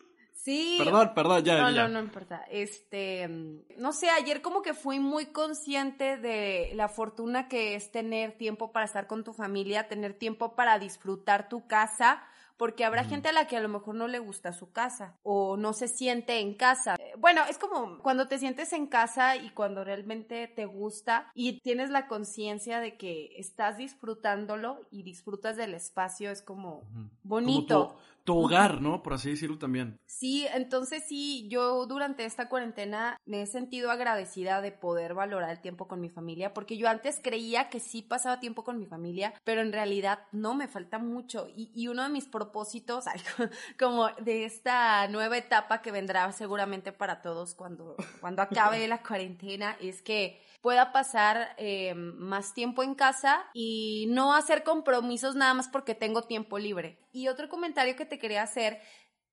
Sí. 0.46 0.76
Perdón, 0.78 1.10
perdón, 1.12 1.42
ya, 1.42 1.60
No, 1.60 1.70
ya. 1.72 1.82
no, 1.82 1.94
no 1.94 1.98
importa. 1.98 2.44
Este, 2.48 3.26
mm, 3.26 3.62
no 3.78 3.92
sé, 3.92 4.10
ayer 4.10 4.42
como 4.42 4.62
que 4.62 4.74
fui 4.74 5.00
muy 5.00 5.26
consciente 5.26 6.18
de 6.18 6.70
la 6.76 6.88
fortuna 6.88 7.48
que 7.48 7.74
es 7.74 7.90
tener 7.90 8.38
tiempo 8.38 8.70
para 8.70 8.86
estar 8.86 9.08
con 9.08 9.24
tu 9.24 9.32
familia, 9.32 9.88
tener 9.88 10.14
tiempo 10.14 10.54
para 10.54 10.78
disfrutar 10.78 11.48
tu 11.48 11.66
casa, 11.66 12.22
porque 12.56 12.84
habrá 12.84 13.02
gente 13.02 13.28
a 13.28 13.32
la 13.32 13.48
que 13.48 13.56
a 13.56 13.60
lo 13.60 13.68
mejor 13.68 13.96
no 13.96 14.06
le 14.06 14.20
gusta 14.20 14.52
su 14.52 14.70
casa 14.70 15.16
o 15.24 15.56
no 15.56 15.72
se 15.72 15.88
siente 15.88 16.38
en 16.38 16.54
casa. 16.54 16.94
Eh, 16.94 17.14
Bueno, 17.18 17.42
es 17.50 17.58
como 17.58 17.98
cuando 17.98 18.28
te 18.28 18.38
sientes 18.38 18.72
en 18.72 18.86
casa 18.86 19.34
y 19.36 19.50
cuando 19.50 19.82
realmente 19.82 20.46
te 20.46 20.64
gusta 20.64 21.30
y 21.34 21.60
tienes 21.60 21.90
la 21.90 22.06
conciencia 22.06 22.78
de 22.78 22.96
que 22.96 23.32
estás 23.36 23.78
disfrutándolo 23.78 24.86
y 24.92 25.02
disfrutas 25.02 25.56
del 25.56 25.74
espacio, 25.74 26.30
es 26.30 26.40
como 26.40 26.84
bonito. 27.24 27.88
Como 27.88 27.94
tu, 27.94 28.15
tu 28.26 28.36
hogar, 28.36 28.82
¿no? 28.82 29.02
Por 29.02 29.14
así 29.14 29.30
decirlo 29.30 29.56
también. 29.56 29.98
Sí, 30.04 30.46
entonces 30.52 31.04
sí, 31.08 31.48
yo 31.48 31.86
durante 31.86 32.24
esta 32.24 32.48
cuarentena 32.48 33.16
me 33.24 33.40
he 33.40 33.46
sentido 33.46 33.90
agradecida 33.90 34.60
de 34.60 34.72
poder 34.72 35.14
valorar 35.14 35.50
el 35.50 35.60
tiempo 35.60 35.88
con 35.88 36.00
mi 36.00 36.10
familia, 36.10 36.52
porque 36.52 36.76
yo 36.76 36.88
antes 36.88 37.20
creía 37.22 37.70
que 37.70 37.80
sí 37.80 38.02
pasaba 38.02 38.40
tiempo 38.40 38.64
con 38.64 38.78
mi 38.78 38.86
familia, 38.86 39.32
pero 39.44 39.60
en 39.62 39.72
realidad 39.72 40.18
no, 40.32 40.54
me 40.54 40.66
falta 40.68 40.98
mucho. 40.98 41.48
Y, 41.56 41.70
y 41.74 41.88
uno 41.88 42.02
de 42.02 42.08
mis 42.08 42.26
propósitos, 42.26 43.04
como 43.78 44.08
de 44.20 44.44
esta 44.44 45.06
nueva 45.08 45.38
etapa 45.38 45.80
que 45.80 45.92
vendrá 45.92 46.30
seguramente 46.32 46.92
para 46.92 47.22
todos 47.22 47.54
cuando, 47.54 47.94
cuando 48.20 48.42
acabe 48.42 48.86
la 48.88 49.02
cuarentena, 49.02 49.76
es 49.80 50.02
que 50.02 50.42
pueda 50.66 50.90
pasar 50.90 51.54
eh, 51.58 51.94
más 51.94 52.52
tiempo 52.52 52.82
en 52.82 52.96
casa 52.96 53.44
y 53.54 54.06
no 54.08 54.34
hacer 54.34 54.64
compromisos 54.64 55.36
nada 55.36 55.54
más 55.54 55.68
porque 55.68 55.94
tengo 55.94 56.22
tiempo 56.22 56.58
libre. 56.58 56.98
Y 57.12 57.28
otro 57.28 57.48
comentario 57.48 57.94
que 57.94 58.04
te 58.04 58.18
quería 58.18 58.42
hacer 58.42 58.80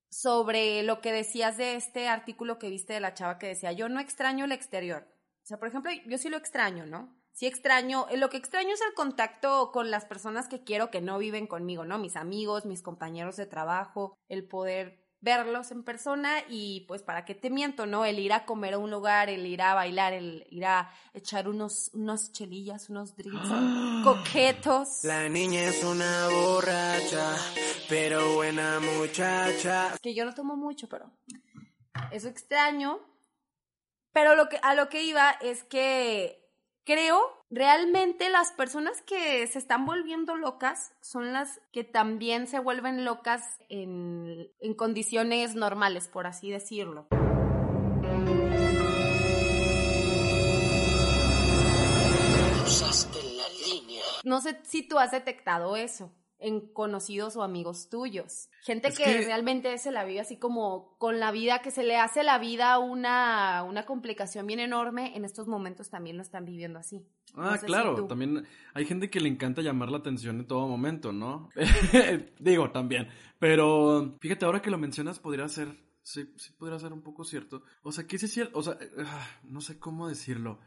sobre 0.08 0.84
lo 0.84 1.00
que 1.00 1.10
decías 1.10 1.56
de 1.56 1.74
este 1.74 2.06
artículo 2.06 2.60
que 2.60 2.70
viste 2.70 2.92
de 2.92 3.00
la 3.00 3.14
chava 3.14 3.38
que 3.40 3.48
decía, 3.48 3.72
yo 3.72 3.88
no 3.88 3.98
extraño 3.98 4.44
el 4.44 4.52
exterior. 4.52 5.08
O 5.42 5.46
sea, 5.46 5.58
por 5.58 5.66
ejemplo, 5.66 5.90
yo 6.06 6.18
sí 6.18 6.28
lo 6.28 6.36
extraño, 6.36 6.86
¿no? 6.86 7.12
Sí 7.32 7.46
extraño, 7.48 8.06
eh, 8.10 8.16
lo 8.16 8.30
que 8.30 8.36
extraño 8.36 8.72
es 8.72 8.80
el 8.82 8.94
contacto 8.94 9.72
con 9.72 9.90
las 9.90 10.04
personas 10.04 10.46
que 10.46 10.62
quiero 10.62 10.92
que 10.92 11.00
no 11.00 11.18
viven 11.18 11.48
conmigo, 11.48 11.84
¿no? 11.84 11.98
Mis 11.98 12.14
amigos, 12.14 12.64
mis 12.64 12.80
compañeros 12.80 13.34
de 13.34 13.46
trabajo, 13.46 14.14
el 14.28 14.46
poder 14.46 15.03
verlos 15.24 15.70
en 15.70 15.82
persona 15.82 16.44
y 16.48 16.82
pues 16.86 17.02
para 17.02 17.24
qué 17.24 17.34
te 17.34 17.48
miento, 17.48 17.86
¿no? 17.86 18.04
El 18.04 18.18
ir 18.18 18.32
a 18.34 18.44
comer 18.44 18.74
a 18.74 18.78
un 18.78 18.90
lugar, 18.90 19.30
el 19.30 19.46
ir 19.46 19.62
a 19.62 19.74
bailar, 19.74 20.12
el 20.12 20.46
ir 20.50 20.66
a 20.66 20.92
echar 21.14 21.48
unos, 21.48 21.90
unos 21.94 22.30
chelillas, 22.32 22.90
unos 22.90 23.16
drinks 23.16 23.48
coquetos. 24.04 25.02
La 25.02 25.28
niña 25.28 25.62
es 25.62 25.82
una 25.82 26.28
borracha, 26.28 27.36
pero 27.88 28.34
buena 28.34 28.78
muchacha. 28.80 29.96
que 30.02 30.14
yo 30.14 30.26
no 30.26 30.34
tomo 30.34 30.56
mucho, 30.56 30.88
pero 30.88 31.10
eso 32.12 32.28
extraño. 32.28 33.00
Pero 34.12 34.36
lo 34.36 34.48
que, 34.48 34.60
a 34.62 34.74
lo 34.74 34.88
que 34.88 35.02
iba 35.02 35.30
es 35.40 35.64
que 35.64 36.43
creo 36.84 37.20
realmente 37.50 38.30
las 38.30 38.52
personas 38.52 39.00
que 39.02 39.46
se 39.46 39.58
están 39.58 39.86
volviendo 39.86 40.36
locas 40.36 40.92
son 41.00 41.32
las 41.32 41.60
que 41.72 41.84
también 41.84 42.46
se 42.46 42.58
vuelven 42.58 43.04
locas 43.04 43.42
en, 43.68 44.50
en 44.60 44.74
condiciones 44.74 45.54
normales, 45.54 46.08
por 46.08 46.26
así 46.26 46.50
decirlo. 46.50 47.06
Cruzaste 52.60 53.18
la 53.22 53.48
línea. 53.66 54.02
No 54.24 54.40
sé 54.40 54.60
si 54.64 54.86
tú 54.86 54.98
has 54.98 55.10
detectado 55.10 55.76
eso 55.76 56.12
en 56.44 56.60
conocidos 56.72 57.36
o 57.36 57.42
amigos 57.42 57.88
tuyos. 57.88 58.48
Gente 58.62 58.88
Es 58.88 58.98
que, 58.98 59.04
que- 59.04 59.20
realmente 59.24 59.76
se 59.78 59.90
la 59.90 60.04
vive 60.04 60.20
así 60.20 60.38
como 60.38 60.96
con 60.98 61.18
la 61.18 61.32
vida, 61.32 61.60
que 61.62 61.70
se 61.70 61.82
le 61.82 61.96
hace 61.96 62.22
la 62.22 62.38
vida 62.38 62.78
una, 62.78 63.62
una 63.64 63.86
complicación 63.86 64.46
bien 64.46 64.60
enorme, 64.60 65.16
en 65.16 65.24
estos 65.24 65.48
momentos 65.48 65.90
también 65.90 66.16
lo 66.16 66.22
están 66.22 66.44
viviendo 66.44 66.78
así. 66.78 67.06
No 67.34 67.42
Ah, 67.42 67.58
sé 67.58 67.66
claro, 67.66 68.06
también 68.06 68.46
hay 68.74 68.84
gente 68.84 69.10
que 69.10 69.20
le 69.20 69.28
encanta 69.28 69.62
llamar 69.62 69.90
la 69.90 69.98
atención 69.98 70.38
en 70.38 70.46
todo 70.46 70.68
momento, 70.68 71.12
¿no? 71.12 71.48
Digo, 72.38 72.70
también. 72.70 73.08
Pero 73.38 74.16
fíjate, 74.20 74.44
ahora 74.44 74.62
que 74.62 74.70
lo 74.70 74.78
mencionas, 74.78 75.18
podría 75.18 75.48
ser, 75.48 75.68
sí, 76.02 76.32
sí 76.36 76.52
podría 76.52 76.78
ser 76.78 76.92
un 76.92 77.02
poco 77.02 77.24
cierto. 77.24 77.62
O 77.82 77.90
sea, 77.90 78.04
sí 78.08 78.16
es 78.26 78.32
cierto, 78.32 78.58
o 78.58 78.62
sea, 78.62 78.78
ah, 79.04 79.26
no 79.44 79.60
sé 79.60 79.78
cómo 79.78 80.08
decirlo. 80.08 80.60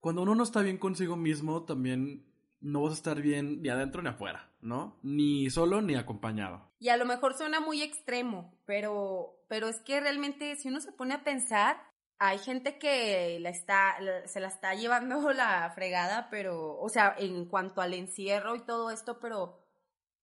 Cuando 0.00 0.22
uno 0.22 0.34
no 0.34 0.42
está 0.42 0.60
bien 0.62 0.78
consigo 0.78 1.16
mismo, 1.16 1.64
también 1.64 2.24
no 2.60 2.82
vas 2.82 2.92
a 2.92 2.96
estar 2.96 3.20
bien 3.20 3.62
ni 3.62 3.68
adentro 3.68 4.02
ni 4.02 4.08
afuera, 4.08 4.50
¿no? 4.60 4.98
Ni 5.02 5.50
solo 5.50 5.82
ni 5.82 5.94
acompañado. 5.94 6.72
Y 6.78 6.88
a 6.88 6.96
lo 6.96 7.04
mejor 7.04 7.34
suena 7.34 7.60
muy 7.60 7.82
extremo, 7.82 8.58
pero, 8.64 9.44
pero 9.48 9.68
es 9.68 9.80
que 9.80 10.00
realmente 10.00 10.56
si 10.56 10.68
uno 10.68 10.80
se 10.80 10.92
pone 10.92 11.14
a 11.14 11.24
pensar, 11.24 11.76
hay 12.18 12.38
gente 12.38 12.78
que 12.78 13.38
la 13.40 13.50
está, 13.50 13.96
se 14.24 14.40
la 14.40 14.48
está 14.48 14.74
llevando 14.74 15.32
la 15.32 15.70
fregada, 15.74 16.28
pero, 16.30 16.78
o 16.78 16.88
sea, 16.88 17.14
en 17.18 17.46
cuanto 17.46 17.80
al 17.80 17.94
encierro 17.94 18.56
y 18.56 18.64
todo 18.64 18.90
esto, 18.90 19.20
pero, 19.20 19.62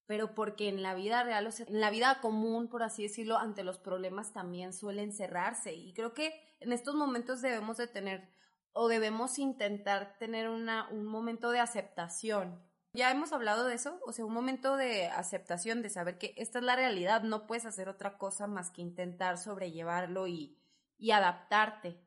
pero 0.05 0.33
porque 0.33 0.69
en 0.69 0.81
la 0.81 0.95
vida 0.95 1.23
real, 1.23 1.47
o 1.47 1.49
en 1.49 1.79
la 1.79 1.91
vida 1.91 2.19
común, 2.21 2.67
por 2.67 2.83
así 2.83 3.03
decirlo, 3.03 3.37
ante 3.37 3.63
los 3.63 3.77
problemas 3.77 4.33
también 4.33 4.73
suelen 4.73 5.13
cerrarse. 5.13 5.73
Y 5.73 5.93
creo 5.93 6.13
que 6.13 6.33
en 6.59 6.71
estos 6.71 6.95
momentos 6.95 7.41
debemos 7.41 7.77
de 7.77 7.87
tener, 7.87 8.32
o 8.73 8.87
debemos 8.87 9.39
intentar 9.39 10.17
tener 10.17 10.49
una, 10.49 10.89
un 10.89 11.05
momento 11.05 11.51
de 11.51 11.59
aceptación. 11.59 12.61
Ya 12.93 13.11
hemos 13.11 13.33
hablado 13.33 13.65
de 13.65 13.75
eso, 13.75 13.99
o 14.05 14.11
sea, 14.11 14.25
un 14.25 14.33
momento 14.33 14.77
de 14.77 15.07
aceptación, 15.07 15.81
de 15.81 15.89
saber 15.89 16.17
que 16.17 16.33
esta 16.37 16.59
es 16.59 16.65
la 16.65 16.75
realidad, 16.75 17.23
no 17.23 17.47
puedes 17.47 17.65
hacer 17.65 17.89
otra 17.89 18.17
cosa 18.17 18.45
más 18.45 18.69
que 18.69 18.81
intentar 18.81 19.37
sobrellevarlo 19.37 20.27
y, 20.27 20.59
y 20.97 21.11
adaptarte. 21.11 21.99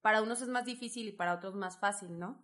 Para 0.00 0.22
unos 0.22 0.40
es 0.40 0.48
más 0.48 0.64
difícil 0.64 1.08
y 1.08 1.12
para 1.12 1.34
otros 1.34 1.54
más 1.54 1.78
fácil, 1.78 2.18
¿no? 2.18 2.42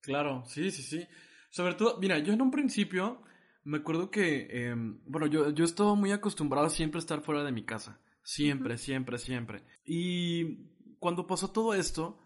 Claro, 0.00 0.44
sí, 0.46 0.70
sí, 0.70 0.82
sí. 0.82 1.06
Sobre 1.50 1.74
todo, 1.74 1.98
mira, 1.98 2.18
yo 2.18 2.32
en 2.32 2.42
un 2.42 2.50
principio 2.50 3.22
me 3.64 3.78
acuerdo 3.78 4.10
que, 4.10 4.46
eh, 4.50 4.74
bueno, 5.06 5.26
yo, 5.26 5.50
yo 5.50 5.64
estaba 5.64 5.94
muy 5.94 6.12
acostumbrado 6.12 6.66
a 6.66 6.70
siempre 6.70 6.98
estar 6.98 7.22
fuera 7.22 7.42
de 7.42 7.52
mi 7.52 7.64
casa. 7.64 7.98
Siempre, 8.22 8.76
siempre, 8.76 9.18
siempre. 9.18 9.62
Y 9.84 10.68
cuando 10.98 11.26
pasó 11.26 11.50
todo 11.50 11.74
esto, 11.74 12.18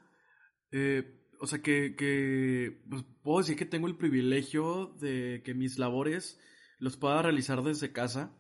eh, 0.73 1.19
o 1.41 1.47
sea, 1.47 1.61
que, 1.61 1.95
que 1.97 2.83
pues, 2.89 3.05
puedo 3.23 3.39
decir 3.39 3.57
que 3.57 3.67
tengo 3.67 3.87
el 3.87 3.97
privilegio 3.97 4.95
de 5.01 5.43
que 5.45 5.55
mis 5.55 5.79
labores 5.79 6.41
los 6.79 6.97
pueda 6.97 7.23
realizar 7.23 7.63
desde 7.63 7.93
casa. 7.93 8.37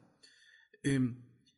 Eh, 0.82 1.00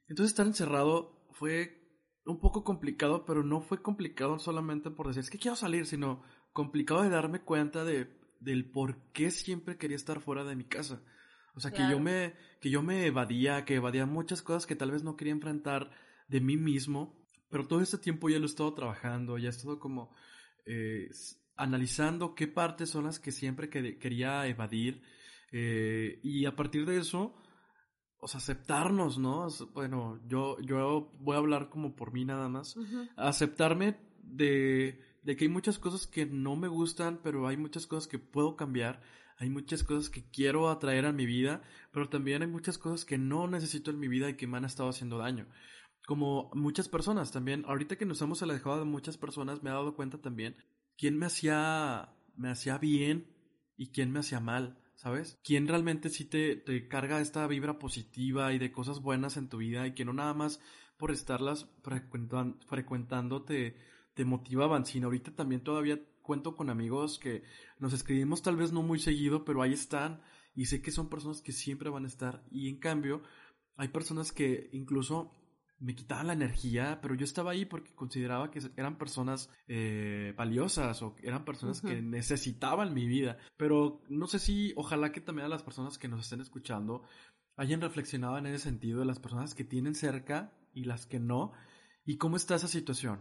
entonces 0.09 0.33
estar 0.33 0.47
encerrado 0.47 1.27
fue 1.33 1.81
un 2.25 2.41
poco 2.41 2.65
complicado, 2.65 3.25
pero 3.25 3.43
no 3.43 3.61
fue 3.61 3.83
complicado 3.83 4.39
solamente 4.39 4.91
por 4.91 5.09
decir, 5.09 5.21
es 5.21 5.31
que 5.31 5.39
quiero 5.39 5.57
salir, 5.57 5.87
sino 5.87 6.23
complicado 6.53 7.03
de 7.03 7.11
darme 7.11 7.41
cuenta 7.43 7.85
de, 7.85 8.09
del 8.41 8.71
por 8.71 9.12
qué 9.12 9.31
siempre 9.31 9.79
quería 9.79 9.97
estar 9.97 10.21
fuera 10.21 10.45
de 10.45 10.57
mi 10.57 10.65
casa. 10.65 11.03
O 11.55 11.61
sea, 11.61 11.73
que 11.73 11.83
yo 11.91 11.99
me, 11.99 12.35
que 12.61 12.71
yo 12.71 12.83
me 12.83 13.07
evadía, 13.07 13.65
que 13.65 13.75
evadía 13.75 14.07
muchas 14.07 14.41
cosas 14.41 14.67
que 14.67 14.77
tal 14.77 14.93
vez 14.93 15.03
no 15.03 15.17
quería 15.17 15.33
enfrentar 15.33 15.91
de 16.29 16.41
mí 16.41 16.57
mismo, 16.57 17.21
pero 17.50 17.67
todo 17.67 17.81
este 17.81 17.99
tiempo 17.99 18.29
ya 18.29 18.39
lo 18.39 18.45
he 18.45 18.47
estado 18.47 18.73
trabajando, 18.73 19.37
ya 19.37 19.49
he 19.49 19.50
estado 19.50 19.81
como 19.81 20.15
eh, 20.67 21.11
analizando 21.57 22.35
qué 22.35 22.47
partes 22.49 22.90
son 22.90 23.05
las 23.05 23.19
que 23.19 23.33
siempre 23.33 23.69
que- 23.69 23.99
quería 23.99 24.47
evadir, 24.47 25.02
eh, 25.52 26.21
y 26.23 26.47
a 26.47 26.55
partir 26.57 26.87
de 26.87 26.99
eso, 26.99 27.35
o 28.19 28.29
sea, 28.29 28.38
aceptarnos, 28.38 29.19
¿no? 29.19 29.49
Bueno, 29.73 30.21
yo, 30.26 30.59
yo 30.61 31.11
voy 31.21 31.35
a 31.35 31.38
hablar 31.38 31.71
como 31.71 31.97
por 31.97 32.12
mí 32.12 32.25
nada 32.25 32.49
más 32.49 32.76
aceptarme 33.17 33.97
de, 34.23 35.00
de 35.23 35.37
que 35.37 35.45
hay 35.45 35.50
muchas 35.50 35.79
cosas 35.79 36.07
que 36.07 36.26
no 36.26 36.55
me 36.57 36.69
gustan, 36.69 37.21
pero 37.23 37.47
hay 37.49 37.57
muchas 37.57 37.87
cosas 37.87 38.07
que 38.09 38.19
puedo 38.19 38.57
cambiar, 38.57 39.00
hay 39.38 39.49
muchas 39.50 39.83
cosas 39.83 40.11
que 40.11 40.23
quiero 40.31 40.69
atraer 40.69 41.07
a 41.07 41.12
mi 41.12 41.25
vida, 41.26 41.62
pero 41.93 42.09
también 42.11 42.43
hay 42.43 42.49
muchas 42.49 42.76
cosas 42.79 43.05
que 43.07 43.17
no 43.19 43.47
necesito 43.49 43.90
en 43.90 43.99
mi 43.99 44.07
vida 44.09 44.29
y 44.29 44.35
que 44.37 44.47
me 44.47 44.59
han 44.59 44.67
estado 44.67 44.90
haciendo 44.90 45.17
daño. 45.19 45.47
Como 46.07 46.50
muchas 46.54 46.88
personas 46.88 47.30
también, 47.33 47.64
ahorita 47.66 47.97
que 47.97 48.07
nos 48.07 48.21
hemos 48.23 48.42
alejado 48.42 48.78
de 48.80 48.85
muchas 48.85 49.16
personas, 49.16 49.62
me 49.62 49.71
he 49.71 49.73
dado 49.73 49.95
cuenta 49.95 50.19
también 50.21 50.57
quién 50.97 51.19
me 51.19 51.26
hacía, 51.26 52.14
me 52.37 52.50
hacía 52.50 52.78
bien 52.78 53.26
y 53.76 53.90
quién 53.92 54.11
me 54.11 54.21
hacía 54.21 54.40
mal. 54.40 54.76
¿Sabes? 54.95 55.38
¿Quién 55.42 55.66
realmente 55.66 56.11
sí 56.11 56.26
te, 56.26 56.57
te 56.57 56.87
carga 56.87 57.23
esta 57.23 57.47
vibra 57.47 57.78
positiva 57.78 58.52
y 58.52 58.59
de 58.59 58.71
cosas 58.71 59.00
buenas 59.00 59.38
en 59.38 59.49
tu 59.49 59.57
vida 59.57 59.87
y 59.87 59.95
que 59.95 60.04
no 60.04 60.12
nada 60.12 60.35
más 60.35 60.61
por 60.99 61.11
estarlas 61.11 61.71
frecuentan- 61.83 62.59
frecuentando 62.66 63.42
te, 63.42 63.78
te 64.12 64.26
motivaban, 64.26 64.85
sino 64.85 65.07
ahorita 65.07 65.35
también 65.35 65.62
todavía 65.62 65.99
cuento 66.21 66.54
con 66.54 66.69
amigos 66.69 67.19
que 67.19 67.45
nos 67.78 67.95
escribimos 67.95 68.42
tal 68.42 68.57
vez 68.57 68.73
no 68.73 68.83
muy 68.83 68.99
seguido, 68.99 69.47
pero 69.47 69.62
ahí 69.62 69.73
están 69.73 70.21
y 70.54 70.66
sé 70.66 70.83
que 70.83 70.90
son 70.90 71.09
personas 71.09 71.40
que 71.40 71.52
siempre 71.52 71.88
van 71.88 72.04
a 72.04 72.09
estar 72.09 72.45
y 72.50 72.69
en 72.69 72.78
cambio 72.78 73.23
hay 73.76 73.88
personas 73.88 74.33
que 74.33 74.69
incluso 74.75 75.33
me 75.80 75.94
quitaban 75.94 76.28
la 76.28 76.34
energía, 76.34 77.00
pero 77.02 77.14
yo 77.14 77.25
estaba 77.25 77.50
ahí 77.50 77.64
porque 77.64 77.94
consideraba 77.94 78.50
que 78.50 78.60
eran 78.76 78.99
personas 78.99 79.50
eh, 79.66 80.34
valiosas 80.37 81.02
o 81.02 81.16
eran 81.22 81.44
personas 81.44 81.80
que 81.80 82.00
necesitaban 82.00 82.94
mi 82.94 83.06
vida. 83.06 83.38
Pero 83.56 84.02
no 84.08 84.26
sé 84.26 84.38
si, 84.38 84.72
ojalá 84.76 85.10
que 85.10 85.20
también 85.20 85.46
a 85.46 85.49
las 85.49 85.62
personas 85.62 85.99
que 85.99 86.08
nos 86.08 86.20
estén 86.20 86.40
escuchando 86.40 87.02
hayan 87.56 87.80
reflexionado 87.80 88.38
en 88.38 88.46
ese 88.46 88.64
sentido 88.64 89.00
de 89.00 89.06
las 89.06 89.18
personas 89.18 89.54
que 89.54 89.64
tienen 89.64 89.94
cerca 89.94 90.52
y 90.72 90.84
las 90.84 91.06
que 91.06 91.18
no. 91.18 91.52
¿Y 92.04 92.18
cómo 92.18 92.37
está 92.37 92.54
esa 92.54 92.68
situación? 92.68 93.20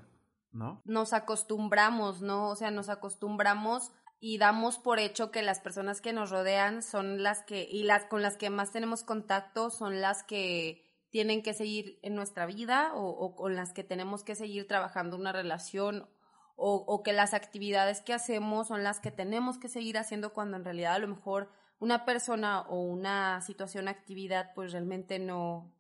¿no? 0.52 0.82
Nos 0.86 1.14
acostumbramos, 1.14 2.22
¿no? 2.22 2.50
O 2.50 2.56
sea, 2.56 2.72
nos 2.72 2.90
acostumbramos 2.90 3.92
y 4.20 4.38
damos 4.38 4.78
por 4.78 5.00
hecho 5.00 5.32
que 5.32 5.42
las 5.42 5.60
personas 5.60 6.02
que 6.02 6.14
nos 6.14 6.30
rodean 6.30 6.82
son 6.84 7.24
las 7.24 7.44
que, 7.44 7.68
y 7.70 7.84
las 7.84 8.06
con 8.06 8.22
las 8.22 8.38
que 8.38 8.50
más 8.50 8.72
tenemos 8.72 9.04
contacto 9.04 9.70
son 9.70 10.02
las 10.02 10.24
que 10.24 10.89
tienen 11.10 11.42
que 11.42 11.54
seguir 11.54 12.00
en 12.02 12.16
nuestra 12.16 12.46
vida 12.46 12.94
o, 12.94 13.10
o 13.10 13.36
con 13.36 13.56
las 13.56 13.74
que 13.74 13.84
tenemos 13.84 14.24
que 14.24 14.36
seguir 14.36 14.68
trabajando 14.68 15.18
una 15.18 15.32
relación 15.32 16.08
o, 16.56 16.76
o, 16.76 17.04
que 17.04 17.14
las 17.14 17.34
actividades 17.34 18.02
que 18.02 18.14
hacemos 18.14 18.68
son 18.68 18.84
las 18.84 19.00
que 19.00 19.12
tenemos 19.12 19.58
que 19.58 19.70
seguir 19.70 19.98
haciendo 19.98 20.34
cuando 20.34 20.58
en 20.58 20.66
realidad 20.66 20.96
a 20.96 21.00
lo 21.00 21.08
mejor 21.08 21.50
una 21.80 22.04
persona 22.06 22.62
o 22.62 22.82
una 22.82 23.40
situación, 23.42 23.88
actividad, 23.88 24.52
pues 24.54 24.74
realmente 24.74 25.20
no, 25.20 25.72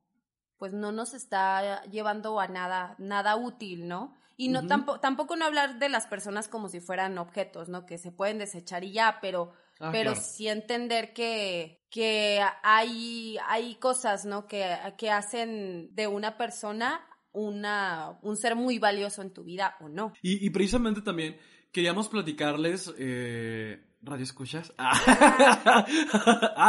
pues 0.58 0.74
no 0.74 0.92
nos 0.92 1.14
está 1.14 1.84
llevando 1.84 2.40
a 2.40 2.48
nada, 2.48 2.96
nada 2.98 3.36
útil, 3.36 3.88
¿no? 3.88 4.16
Y 4.38 4.48
no, 4.48 4.60
uh 4.60 4.64
-huh. 4.64 4.68
tampoco, 4.68 5.00
tampoco 5.02 5.36
no 5.36 5.46
hablar 5.46 5.80
de 5.80 5.90
las 5.90 6.08
personas 6.08 6.48
como 6.48 6.70
si 6.70 6.80
fueran 6.80 7.18
objetos, 7.18 7.68
¿no? 7.68 7.86
Que 7.86 7.98
se 7.98 8.14
pueden 8.14 8.38
desechar 8.38 8.86
y 8.86 8.94
ya, 8.94 9.20
pero, 9.22 9.52
ah, 9.80 9.90
pero 9.92 10.12
claro. 10.12 10.26
sí 10.26 10.48
entender 10.48 11.14
que, 11.14 11.86
que 11.90 12.42
hay, 12.64 13.38
hay 13.48 13.76
cosas, 13.76 14.26
¿no? 14.26 14.48
Que, 14.48 14.76
que 14.98 15.12
hacen 15.12 15.94
de 15.96 16.08
una 16.08 16.38
persona 16.38 17.06
una, 17.32 18.18
un 18.22 18.38
ser 18.38 18.56
muy 18.56 18.80
valioso 18.80 19.22
en 19.22 19.32
tu 19.32 19.44
vida 19.44 19.76
o 19.80 19.90
no. 19.90 20.14
Y, 20.22 20.46
y 20.46 20.50
precisamente 20.50 21.02
también 21.02 21.38
queríamos 21.72 22.10
platicarles, 22.10 22.94
eh, 22.98 23.84
Radio 24.02 24.24
Escuchas. 24.24 24.74
ah, 24.78 25.06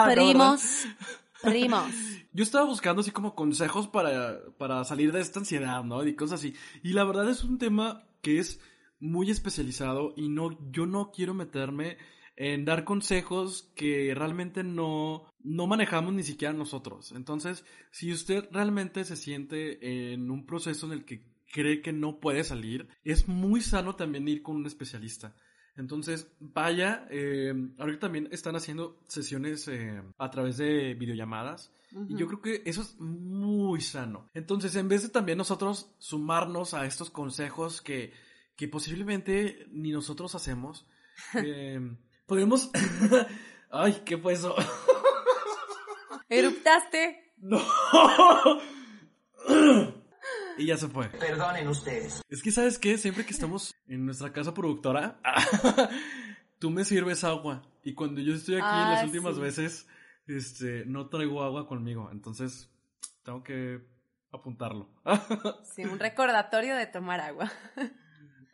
Primos. 0.15 0.87
No, 0.87 0.95
Primos. 1.51 1.93
Yo 2.33 2.43
estaba 2.43 2.67
buscando 2.67 3.01
así 3.01 3.11
como 3.11 3.35
consejos 3.35 3.89
para, 3.89 4.41
para 4.59 4.85
salir 4.85 5.13
de 5.13 5.21
esta 5.21 5.41
ansiedad, 5.41 5.83
¿no? 5.85 6.07
Y 6.07 6.15
cosas 6.15 6.41
así. 6.41 6.55
Y 6.83 6.93
la 6.93 7.05
verdad 7.05 7.31
es 7.31 7.45
un 7.45 7.59
tema 7.59 8.05
que 8.21 8.39
es 8.39 8.61
muy 8.99 9.31
especializado 9.31 10.13
y 10.17 10.29
no, 10.29 10.59
yo 10.71 10.85
no 10.87 11.11
quiero 11.11 11.33
meterme 11.33 11.97
en 12.37 12.65
dar 12.65 12.85
consejos 12.85 13.71
que 13.75 14.15
realmente 14.15 14.65
no, 14.65 15.27
no 15.43 15.67
manejamos 15.67 16.13
ni 16.13 16.23
siquiera 16.23 16.55
nosotros. 16.55 17.13
Entonces, 17.13 17.65
si 17.91 18.13
usted 18.13 18.49
realmente 18.51 19.05
se 19.05 19.17
siente 19.17 20.13
en 20.13 20.31
un 20.31 20.47
proceso 20.47 20.87
en 20.87 20.93
el 20.93 21.05
que 21.05 21.31
cree 21.53 21.83
que 21.83 21.93
no 21.93 22.21
puede 22.21 22.45
salir, 22.45 22.89
es 23.05 23.29
muy 23.29 23.61
sano 23.61 23.97
también 23.97 24.29
ir 24.29 24.43
con 24.43 24.57
un 24.57 24.67
especialista. 24.67 25.35
Entonces, 25.77 26.31
vaya, 26.41 27.07
eh, 27.11 27.55
ahorita 27.79 28.01
también 28.01 28.29
están 28.33 28.57
haciendo 28.57 29.03
sesiones 29.09 29.67
eh, 29.69 30.03
a 30.19 30.31
través 30.31 30.57
de 30.59 30.95
videollamadas. 30.95 31.73
Uh 31.93 32.01
-huh. 32.01 32.07
Y 32.11 32.17
yo 32.19 32.27
creo 32.27 32.41
que 32.43 32.63
eso 32.67 32.83
es 32.83 32.99
muy 33.01 33.81
sano. 33.81 34.29
Entonces, 34.35 34.77
en 34.77 34.89
vez 34.89 35.03
de 35.03 35.09
también 35.09 35.39
nosotros 35.39 35.95
sumarnos 35.99 36.75
a 36.75 36.87
estos 36.87 37.11
consejos 37.11 37.81
que, 37.81 38.13
que 38.57 38.69
posiblemente 38.69 39.67
ni 39.71 39.91
nosotros 39.91 40.35
hacemos, 40.35 40.87
eh, 41.45 41.81
podemos... 42.31 42.71
Ay, 43.73 44.03
¿qué 44.05 44.17
fue 44.17 44.35
eso? 44.35 44.55
¿Eruptaste? 46.29 47.33
No. 47.39 47.61
Y 50.57 50.67
ya 50.67 50.77
se 50.77 50.87
fue. 50.87 51.09
Perdonen 51.09 51.67
ustedes. 51.67 52.23
Es 52.29 52.41
que, 52.41 52.53
¿sabes 52.53 52.79
qué? 52.79 52.99
Siempre 52.99 53.27
que 53.27 53.33
estamos 53.33 53.75
en 53.89 54.07
nuestra 54.07 54.33
casa 54.33 54.55
productora, 54.55 55.19
tú 56.61 56.71
me 56.71 56.85
sirves 56.85 57.25
agua. 57.25 57.63
Y 57.83 57.95
cuando 57.95 58.21
yo 58.21 58.35
estoy 58.35 58.57
aquí 58.57 58.65
ah, 58.65 58.85
en 58.85 58.95
las 58.95 59.05
últimas 59.07 59.35
sí. 59.35 59.41
veces, 59.41 59.89
este, 60.29 60.85
no 60.87 61.09
traigo 61.09 61.43
agua 61.43 61.67
conmigo. 61.67 62.11
Entonces, 62.13 62.71
tengo 63.25 63.43
que 63.43 63.81
apuntarlo. 64.31 64.89
sí, 65.75 65.85
un 65.85 65.99
recordatorio 65.99 66.77
de 66.77 66.87
tomar 66.87 67.21
agua. 67.21 67.51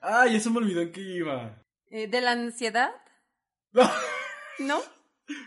Ay, 0.00 0.36
eso 0.36 0.50
me 0.50 0.58
olvidó 0.58 0.80
en 0.80 0.92
qué 0.92 1.02
iba. 1.02 1.62
Eh, 1.90 2.06
¿De 2.06 2.22
la 2.22 2.32
ansiedad? 2.32 2.90
¿No? 4.58 4.80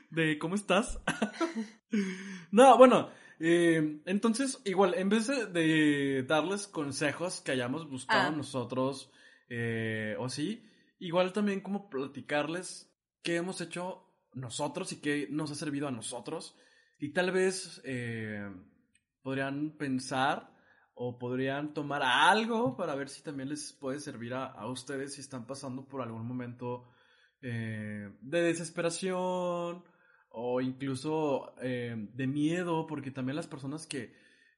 ¿De 0.09 0.37
cómo 0.37 0.55
estás? 0.55 0.99
no, 2.51 2.77
bueno, 2.77 3.09
eh, 3.39 4.01
entonces, 4.05 4.61
igual, 4.65 4.93
en 4.95 5.09
vez 5.09 5.27
de, 5.27 5.45
de, 5.47 6.23
darles 6.23 6.67
consejos 6.67 7.41
que 7.41 7.51
hayamos 7.51 7.89
buscado 7.89 8.29
ah. 8.29 8.35
nosotros 8.35 9.11
eh, 9.49 10.15
o 10.19 10.25
así, 10.25 10.63
igual 10.99 11.33
también 11.33 11.61
como 11.61 11.89
platicarles 11.89 12.93
qué 13.23 13.37
hemos 13.37 13.61
hecho 13.61 14.05
nosotros 14.33 14.91
y 14.91 15.01
qué 15.01 15.27
nos 15.29 15.51
ha 15.51 15.55
servido 15.55 15.87
a 15.87 15.91
nosotros. 15.91 16.55
Y 16.99 17.13
tal 17.13 17.31
vez 17.31 17.81
eh, 17.85 18.47
podrían 19.21 19.77
pensar 19.77 20.53
o 20.93 21.17
podrían 21.17 21.73
tomar 21.73 22.03
algo 22.03 22.75
para 22.75 22.93
ver 22.93 23.07
si 23.07 23.23
también 23.23 23.49
les 23.49 23.71
puede 23.71 23.99
servir 23.99 24.33
a, 24.33 24.47
a 24.47 24.69
ustedes 24.69 25.15
si 25.15 25.21
están 25.21 25.47
pasando 25.47 25.87
por 25.87 26.01
algún 26.01 26.27
momento 26.27 26.89
eh, 27.41 28.09
de 28.21 28.41
desesperación 28.41 29.83
o 30.31 30.61
incluso 30.61 31.53
eh, 31.61 31.95
de 32.13 32.27
miedo, 32.27 32.85
porque 32.87 33.11
también 33.11 33.35
las 33.35 33.47
personas 33.47 33.87
que 33.87 34.13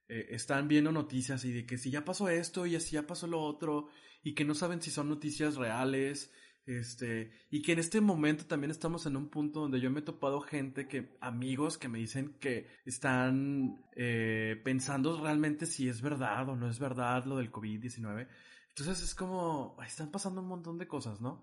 eh, 0.08 0.26
están 0.30 0.68
viendo 0.68 0.92
noticias 0.92 1.44
y 1.44 1.52
de 1.52 1.64
que 1.64 1.78
si 1.78 1.90
ya 1.90 2.04
pasó 2.04 2.28
esto 2.28 2.66
y 2.66 2.76
así 2.76 2.92
ya 2.92 3.06
pasó 3.06 3.26
lo 3.26 3.40
otro, 3.40 3.88
y 4.22 4.34
que 4.34 4.44
no 4.44 4.54
saben 4.54 4.82
si 4.82 4.90
son 4.90 5.08
noticias 5.08 5.56
reales, 5.56 6.32
este, 6.64 7.32
y 7.50 7.62
que 7.62 7.72
en 7.72 7.80
este 7.80 8.00
momento 8.00 8.46
también 8.46 8.70
estamos 8.70 9.06
en 9.06 9.16
un 9.16 9.28
punto 9.30 9.60
donde 9.60 9.80
yo 9.80 9.90
me 9.90 10.00
he 10.00 10.02
topado 10.02 10.40
gente 10.40 10.86
que, 10.86 11.16
amigos 11.20 11.76
que 11.76 11.88
me 11.88 11.98
dicen 11.98 12.36
que 12.38 12.68
están 12.84 13.84
eh, 13.96 14.60
pensando 14.62 15.20
realmente 15.20 15.66
si 15.66 15.88
es 15.88 16.02
verdad 16.02 16.48
o 16.48 16.56
no 16.56 16.68
es 16.68 16.78
verdad 16.78 17.24
lo 17.24 17.38
del 17.38 17.50
COVID-19. 17.50 18.28
Entonces 18.68 19.02
es 19.02 19.14
como, 19.14 19.76
están 19.84 20.10
pasando 20.10 20.40
un 20.40 20.48
montón 20.48 20.78
de 20.78 20.86
cosas, 20.86 21.20
¿no? 21.20 21.42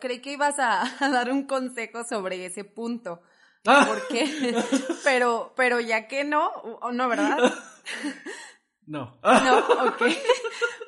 Creí 0.00 0.20
que 0.20 0.32
ibas 0.32 0.58
a, 0.58 0.82
a, 1.04 1.08
dar 1.08 1.30
un 1.30 1.46
consejo 1.46 2.04
sobre 2.04 2.44
ese 2.46 2.64
punto. 2.64 3.22
Ah. 3.66 3.84
Porque, 3.88 4.54
pero, 5.04 5.52
pero 5.56 5.80
ya 5.80 6.06
que 6.08 6.24
no, 6.24 6.50
no, 6.92 7.08
¿verdad? 7.08 7.38
No. 8.86 9.18
No, 9.22 9.58
ok. 9.86 10.02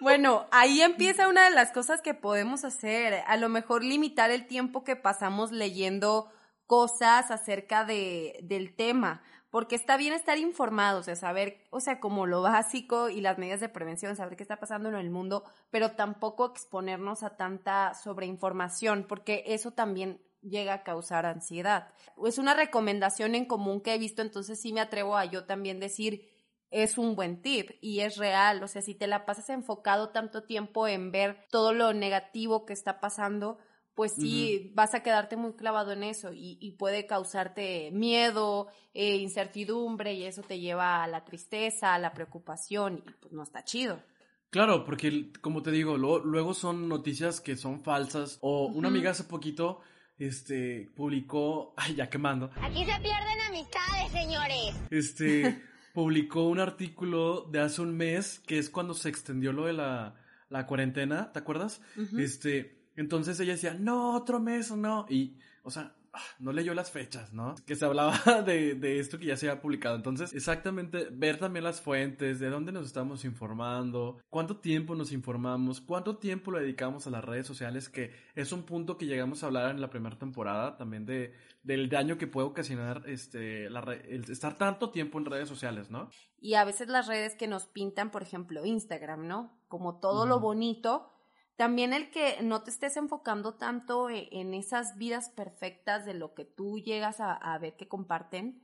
Bueno, 0.02 0.46
ahí 0.50 0.82
empieza 0.82 1.28
una 1.28 1.44
de 1.44 1.54
las 1.54 1.72
cosas 1.72 2.02
que 2.02 2.12
podemos 2.12 2.62
hacer. 2.62 3.24
A 3.26 3.38
lo 3.38 3.48
mejor 3.48 3.82
limitar 3.82 4.30
el 4.30 4.46
tiempo 4.46 4.84
que 4.84 4.96
pasamos 4.96 5.50
leyendo 5.50 6.30
cosas 6.66 7.30
acerca 7.30 7.86
de, 7.86 8.38
del 8.42 8.76
tema 8.76 9.22
porque 9.56 9.74
está 9.74 9.96
bien 9.96 10.12
estar 10.12 10.36
informados, 10.36 11.00
o 11.00 11.04
sea, 11.04 11.16
saber, 11.16 11.62
o 11.70 11.80
sea, 11.80 11.98
como 11.98 12.26
lo 12.26 12.42
básico 12.42 13.08
y 13.08 13.22
las 13.22 13.38
medidas 13.38 13.58
de 13.58 13.70
prevención, 13.70 14.14
saber 14.14 14.36
qué 14.36 14.42
está 14.42 14.60
pasando 14.60 14.90
en 14.90 14.96
el 14.96 15.08
mundo, 15.08 15.44
pero 15.70 15.92
tampoco 15.92 16.44
exponernos 16.44 17.22
a 17.22 17.38
tanta 17.38 17.94
sobreinformación, 17.94 19.06
porque 19.08 19.44
eso 19.46 19.70
también 19.70 20.20
llega 20.42 20.74
a 20.74 20.82
causar 20.82 21.24
ansiedad. 21.24 21.88
Es 22.22 22.36
una 22.36 22.52
recomendación 22.52 23.34
en 23.34 23.46
común 23.46 23.80
que 23.80 23.94
he 23.94 23.98
visto, 23.98 24.20
entonces 24.20 24.60
sí 24.60 24.74
me 24.74 24.82
atrevo 24.82 25.16
a 25.16 25.24
yo 25.24 25.46
también 25.46 25.80
decir, 25.80 26.28
es 26.68 26.98
un 26.98 27.16
buen 27.16 27.40
tip 27.40 27.70
y 27.80 28.00
es 28.00 28.18
real, 28.18 28.62
o 28.62 28.68
sea, 28.68 28.82
si 28.82 28.94
te 28.94 29.06
la 29.06 29.24
pasas 29.24 29.48
enfocado 29.48 30.10
tanto 30.10 30.44
tiempo 30.44 30.86
en 30.86 31.12
ver 31.12 31.46
todo 31.48 31.72
lo 31.72 31.94
negativo 31.94 32.66
que 32.66 32.74
está 32.74 33.00
pasando, 33.00 33.56
pues 33.96 34.12
sí, 34.12 34.60
uh 34.66 34.68
-huh. 34.68 34.74
vas 34.74 34.94
a 34.94 35.02
quedarte 35.02 35.36
muy 35.36 35.54
clavado 35.54 35.90
en 35.90 36.04
eso 36.04 36.32
y, 36.32 36.58
y 36.60 36.72
puede 36.72 37.06
causarte 37.06 37.90
miedo, 37.92 38.68
eh, 38.92 39.16
incertidumbre 39.16 40.12
y 40.12 40.24
eso 40.24 40.42
te 40.42 40.60
lleva 40.60 41.02
a 41.02 41.08
la 41.08 41.24
tristeza, 41.24 41.94
a 41.94 41.98
la 41.98 42.12
preocupación 42.12 43.02
y 43.08 43.10
pues 43.20 43.32
no 43.32 43.42
está 43.42 43.64
chido. 43.64 44.00
Claro, 44.50 44.84
porque 44.84 45.32
como 45.40 45.62
te 45.62 45.70
digo, 45.70 45.96
lo, 45.96 46.18
luego 46.18 46.52
son 46.52 46.88
noticias 46.88 47.40
que 47.40 47.56
son 47.56 47.82
falsas 47.82 48.38
o 48.42 48.66
uh 48.66 48.70
-huh. 48.70 48.76
una 48.76 48.88
amiga 48.88 49.10
hace 49.12 49.24
poquito 49.24 49.80
este 50.18 50.90
publicó, 50.94 51.74
ay, 51.76 51.94
ya 51.94 52.08
quemando. 52.08 52.50
Aquí 52.60 52.84
se 52.84 53.00
pierden 53.00 53.40
amistades, 53.48 54.12
señores. 54.12 54.74
Este 54.90 55.62
publicó 55.94 56.48
un 56.48 56.60
artículo 56.60 57.42
de 57.50 57.60
hace 57.60 57.80
un 57.80 57.96
mes 57.96 58.40
que 58.40 58.58
es 58.58 58.68
cuando 58.68 58.92
se 58.92 59.08
extendió 59.08 59.52
lo 59.52 59.64
de 59.66 59.72
la, 59.72 60.14
la 60.50 60.66
cuarentena, 60.66 61.32
¿te 61.32 61.38
acuerdas? 61.38 61.80
Uh 61.96 62.02
-huh. 62.02 62.20
Este 62.20 62.75
entonces 62.96 63.38
ella 63.40 63.52
decía, 63.52 63.74
no, 63.74 64.14
otro 64.14 64.40
mes 64.40 64.70
no. 64.70 65.06
Y, 65.08 65.36
o 65.62 65.70
sea, 65.70 65.94
ah, 66.12 66.20
no 66.38 66.52
leyó 66.52 66.72
las 66.74 66.90
fechas, 66.90 67.32
¿no? 67.32 67.54
Que 67.66 67.76
se 67.76 67.84
hablaba 67.84 68.16
de, 68.46 68.74
de, 68.74 68.98
esto 68.98 69.18
que 69.18 69.26
ya 69.26 69.36
se 69.36 69.48
había 69.48 69.60
publicado. 69.60 69.96
Entonces, 69.96 70.32
exactamente, 70.32 71.08
ver 71.12 71.38
también 71.38 71.64
las 71.64 71.80
fuentes, 71.80 72.40
de 72.40 72.48
dónde 72.48 72.72
nos 72.72 72.86
estamos 72.86 73.24
informando, 73.24 74.18
cuánto 74.30 74.56
tiempo 74.58 74.94
nos 74.94 75.12
informamos, 75.12 75.80
cuánto 75.80 76.16
tiempo 76.16 76.50
lo 76.50 76.58
dedicamos 76.58 77.06
a 77.06 77.10
las 77.10 77.24
redes 77.24 77.46
sociales, 77.46 77.88
que 77.88 78.12
es 78.34 78.50
un 78.52 78.62
punto 78.62 78.96
que 78.96 79.06
llegamos 79.06 79.42
a 79.42 79.46
hablar 79.46 79.70
en 79.70 79.80
la 79.80 79.90
primera 79.90 80.18
temporada 80.18 80.76
también 80.76 81.04
de, 81.04 81.34
del 81.62 81.88
daño 81.88 82.16
que 82.16 82.26
puede 82.26 82.46
ocasionar 82.46 83.02
este, 83.06 83.68
la 83.68 83.80
el 83.80 84.30
estar 84.30 84.56
tanto 84.56 84.90
tiempo 84.90 85.18
en 85.18 85.26
redes 85.26 85.48
sociales, 85.48 85.90
¿no? 85.90 86.08
Y 86.38 86.54
a 86.54 86.64
veces 86.64 86.88
las 86.88 87.08
redes 87.08 87.34
que 87.34 87.48
nos 87.48 87.66
pintan, 87.66 88.10
por 88.10 88.22
ejemplo, 88.22 88.64
Instagram, 88.64 89.26
¿no? 89.26 89.58
Como 89.68 89.98
todo 89.98 90.22
uh 90.22 90.24
-huh. 90.24 90.28
lo 90.28 90.40
bonito 90.40 91.12
también 91.56 91.92
el 91.92 92.10
que 92.10 92.42
no 92.42 92.62
te 92.62 92.70
estés 92.70 92.96
enfocando 92.96 93.54
tanto 93.54 94.10
e, 94.10 94.28
en 94.32 94.54
esas 94.54 94.96
vidas 94.96 95.30
perfectas 95.30 96.04
de 96.04 96.14
lo 96.14 96.34
que 96.34 96.44
tú 96.44 96.78
llegas 96.78 97.20
a, 97.20 97.32
a 97.32 97.58
ver 97.58 97.76
que 97.76 97.88
comparten 97.88 98.62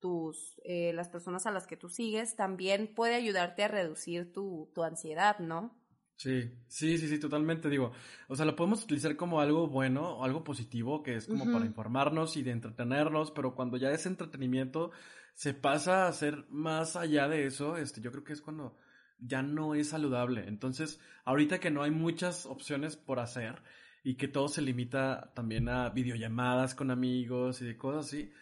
tus, 0.00 0.60
eh, 0.64 0.92
las 0.94 1.08
personas 1.08 1.46
a 1.46 1.52
las 1.52 1.66
que 1.66 1.76
tú 1.76 1.88
sigues, 1.88 2.34
también 2.34 2.92
puede 2.92 3.14
ayudarte 3.14 3.62
a 3.62 3.68
reducir 3.68 4.32
tu, 4.32 4.70
tu 4.74 4.82
ansiedad, 4.82 5.38
¿no? 5.38 5.78
Sí, 6.16 6.52
sí, 6.68 6.98
sí, 6.98 7.08
sí, 7.08 7.18
totalmente 7.18 7.68
digo. 7.68 7.92
O 8.28 8.36
sea, 8.36 8.44
lo 8.44 8.54
podemos 8.54 8.84
utilizar 8.84 9.16
como 9.16 9.40
algo 9.40 9.68
bueno 9.68 10.18
o 10.18 10.24
algo 10.24 10.44
positivo, 10.44 11.02
que 11.02 11.16
es 11.16 11.26
como 11.26 11.50
para 11.50 11.66
informarnos 11.66 12.36
y 12.36 12.42
de 12.42 12.50
entretenernos, 12.50 13.30
pero 13.30 13.54
cuando 13.54 13.76
ya 13.76 13.90
ese 13.90 14.08
entretenimiento 14.08 14.90
se 15.34 15.54
pasa 15.54 16.06
a 16.06 16.12
ser 16.12 16.46
más 16.48 16.96
allá 16.96 17.28
de 17.28 17.46
eso, 17.46 17.76
este, 17.76 18.00
yo 18.00 18.10
creo 18.12 18.24
que 18.24 18.34
es 18.34 18.42
cuando 18.42 18.76
ya 19.18 19.42
no 19.42 19.74
es 19.74 19.90
saludable. 19.90 20.46
Entonces, 20.48 21.00
ahorita 21.24 21.60
que 21.60 21.70
no 21.70 21.82
hay 21.82 21.90
muchas 21.90 22.46
opciones 22.46 22.96
por 22.96 23.20
hacer 23.20 23.62
y 24.04 24.16
que 24.16 24.28
todo 24.28 24.48
se 24.48 24.62
limita 24.62 25.32
también 25.34 25.68
a 25.68 25.90
videollamadas 25.90 26.74
con 26.74 26.90
amigos 26.90 27.62
y 27.62 27.66
de 27.66 27.76
cosas 27.76 28.06
así, 28.06 28.32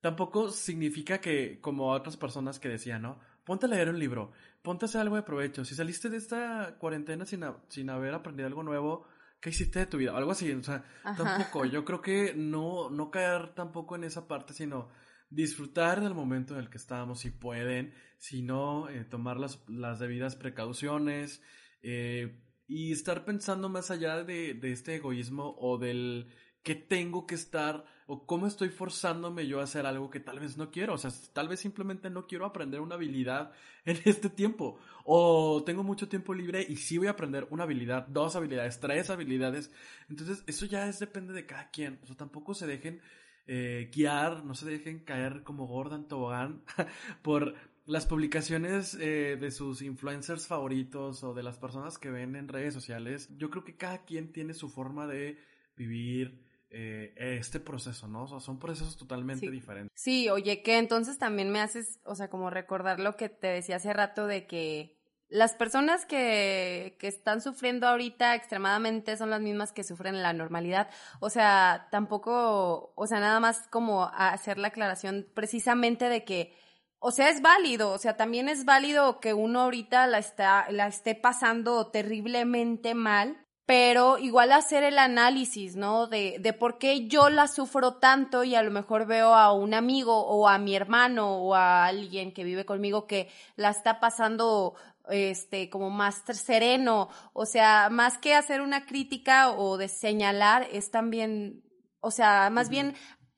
tampoco 0.00 0.50
significa 0.50 1.18
que, 1.18 1.60
como 1.60 1.90
otras 1.90 2.16
personas 2.16 2.58
que 2.58 2.68
decían, 2.68 3.02
¿no? 3.02 3.18
Ponte 3.44 3.66
a 3.66 3.68
leer 3.68 3.90
un 3.90 3.98
libro, 3.98 4.32
ponte 4.62 4.84
a 4.84 4.88
hacer 4.88 5.00
algo 5.00 5.16
de 5.16 5.22
provecho. 5.22 5.64
Si 5.64 5.74
saliste 5.74 6.08
de 6.08 6.16
esta 6.16 6.76
cuarentena 6.78 7.26
sin, 7.26 7.44
sin 7.68 7.90
haber 7.90 8.14
aprendido 8.14 8.46
algo 8.46 8.62
nuevo, 8.62 9.06
¿qué 9.40 9.50
hiciste 9.50 9.80
de 9.80 9.86
tu 9.86 9.98
vida? 9.98 10.16
Algo 10.16 10.30
así, 10.30 10.50
o 10.50 10.62
sea, 10.62 10.84
tampoco. 11.02 11.66
Yo 11.66 11.84
creo 11.84 12.00
que 12.00 12.32
no, 12.34 12.88
no 12.88 13.10
caer 13.10 13.54
tampoco 13.54 13.96
en 13.96 14.04
esa 14.04 14.26
parte, 14.26 14.54
sino 14.54 14.88
disfrutar 15.34 16.00
del 16.00 16.14
momento 16.14 16.54
en 16.54 16.60
el 16.60 16.70
que 16.70 16.78
estábamos 16.78 17.20
si 17.20 17.30
pueden, 17.30 17.92
si 18.18 18.42
no, 18.42 18.88
eh, 18.88 19.04
tomar 19.04 19.38
las, 19.38 19.58
las, 19.68 19.98
debidas 19.98 20.36
precauciones 20.36 21.42
eh, 21.82 22.40
y 22.66 22.92
estar 22.92 23.24
pensando 23.24 23.68
más 23.68 23.90
allá 23.90 24.22
de, 24.22 24.54
de, 24.54 24.72
este 24.72 24.96
egoísmo 24.96 25.54
o 25.58 25.78
del 25.78 26.28
que 26.62 26.74
tengo 26.74 27.26
que 27.26 27.34
estar 27.34 27.84
o 28.06 28.26
cómo 28.26 28.46
estoy 28.46 28.68
forzándome 28.68 29.46
yo 29.46 29.60
a 29.60 29.64
hacer 29.64 29.86
algo 29.86 30.10
que 30.10 30.20
tal 30.20 30.38
vez 30.38 30.56
no 30.56 30.70
quiero, 30.70 30.94
o 30.94 30.98
sea, 30.98 31.10
tal 31.32 31.48
vez 31.48 31.60
simplemente 31.60 32.10
no 32.10 32.26
quiero 32.26 32.46
aprender 32.46 32.80
una 32.80 32.94
habilidad 32.94 33.52
en 33.84 33.98
este 34.04 34.30
tiempo. 34.30 34.78
O 35.04 35.62
tengo 35.64 35.82
mucho 35.82 36.08
tiempo 36.08 36.32
libre 36.32 36.64
y 36.66 36.76
sí 36.76 36.96
voy 36.96 37.08
a 37.08 37.12
aprender 37.12 37.46
una 37.50 37.64
habilidad, 37.64 38.06
dos 38.06 38.36
habilidades, 38.36 38.80
tres 38.80 39.10
habilidades, 39.10 39.70
entonces 40.08 40.44
eso 40.46 40.64
ya 40.66 40.88
es 40.88 40.98
depende 40.98 41.34
de 41.34 41.44
cada 41.44 41.70
quien, 41.70 41.98
o 42.02 42.06
sea, 42.06 42.16
tampoco 42.16 42.54
se 42.54 42.66
dejen 42.66 43.00
eh, 43.46 43.90
guiar, 43.92 44.44
no 44.44 44.54
se 44.54 44.66
dejen 44.66 45.00
caer 45.00 45.42
como 45.42 45.66
Gordon 45.66 46.08
Tobogán 46.08 46.62
por 47.22 47.54
las 47.86 48.06
publicaciones 48.06 48.94
eh, 48.94 49.36
de 49.38 49.50
sus 49.50 49.82
influencers 49.82 50.46
favoritos 50.46 51.22
o 51.22 51.34
de 51.34 51.42
las 51.42 51.58
personas 51.58 51.98
que 51.98 52.10
ven 52.10 52.36
en 52.36 52.48
redes 52.48 52.72
sociales. 52.72 53.28
Yo 53.36 53.50
creo 53.50 53.64
que 53.64 53.76
cada 53.76 54.04
quien 54.04 54.32
tiene 54.32 54.54
su 54.54 54.70
forma 54.70 55.06
de 55.06 55.38
vivir 55.76 56.42
eh, 56.70 57.12
este 57.16 57.60
proceso, 57.60 58.08
¿no? 58.08 58.24
O 58.24 58.26
sea, 58.28 58.40
son 58.40 58.58
procesos 58.58 58.96
totalmente 58.96 59.50
diferentes. 59.50 59.92
Sí, 59.94 60.28
oye, 60.30 60.62
que 60.62 60.78
entonces 60.78 61.18
también 61.18 61.50
me 61.50 61.60
haces, 61.60 62.00
o 62.04 62.14
sea, 62.14 62.30
como 62.30 62.50
recordar 62.50 62.98
lo 62.98 63.16
que 63.16 63.28
te 63.28 63.48
decía 63.48 63.76
hace 63.76 63.92
rato 63.92 64.26
de 64.26 64.46
que 64.46 64.98
las 65.34 65.52
personas 65.52 66.06
que, 66.06 66.96
que, 67.00 67.08
están 67.08 67.40
sufriendo 67.40 67.88
ahorita 67.88 68.36
extremadamente 68.36 69.16
son 69.16 69.30
las 69.30 69.40
mismas 69.40 69.72
que 69.72 69.82
sufren 69.82 70.14
en 70.14 70.22
la 70.22 70.32
normalidad. 70.32 70.88
O 71.18 71.28
sea, 71.28 71.88
tampoco, 71.90 72.92
o 72.94 73.06
sea, 73.08 73.18
nada 73.18 73.40
más 73.40 73.66
como 73.66 74.04
hacer 74.04 74.58
la 74.58 74.68
aclaración 74.68 75.26
precisamente 75.34 76.08
de 76.08 76.24
que, 76.24 76.54
o 77.00 77.10
sea, 77.10 77.30
es 77.30 77.42
válido, 77.42 77.90
o 77.90 77.98
sea, 77.98 78.16
también 78.16 78.48
es 78.48 78.64
válido 78.64 79.18
que 79.18 79.34
uno 79.34 79.62
ahorita 79.62 80.06
la, 80.06 80.18
está, 80.18 80.70
la 80.70 80.86
esté 80.86 81.16
pasando 81.16 81.88
terriblemente 81.88 82.94
mal, 82.94 83.44
pero 83.66 84.18
igual 84.18 84.52
hacer 84.52 84.84
el 84.84 84.98
análisis, 84.98 85.74
¿no? 85.74 86.06
De, 86.06 86.36
de 86.38 86.52
por 86.52 86.78
qué 86.78 87.08
yo 87.08 87.28
la 87.30 87.48
sufro 87.48 87.94
tanto 87.94 88.44
y 88.44 88.54
a 88.54 88.62
lo 88.62 88.70
mejor 88.70 89.06
veo 89.06 89.34
a 89.34 89.52
un 89.52 89.74
amigo 89.74 90.16
o 90.16 90.48
a 90.48 90.58
mi 90.58 90.76
hermano 90.76 91.38
o 91.38 91.54
a 91.54 91.86
alguien 91.86 92.32
que 92.32 92.44
vive 92.44 92.66
conmigo 92.66 93.06
que 93.06 93.30
la 93.56 93.70
está 93.70 94.00
pasando 94.00 94.74
este, 95.08 95.70
como 95.70 95.90
más 95.90 96.22
sereno, 96.32 97.08
o 97.32 97.46
sea, 97.46 97.88
más 97.90 98.18
que 98.18 98.34
hacer 98.34 98.60
una 98.60 98.86
crítica 98.86 99.50
o 99.50 99.76
de 99.76 99.88
señalar, 99.88 100.66
es 100.72 100.90
también, 100.90 101.62
o 102.00 102.10
sea, 102.10 102.50
más 102.50 102.68
bien 102.68 102.94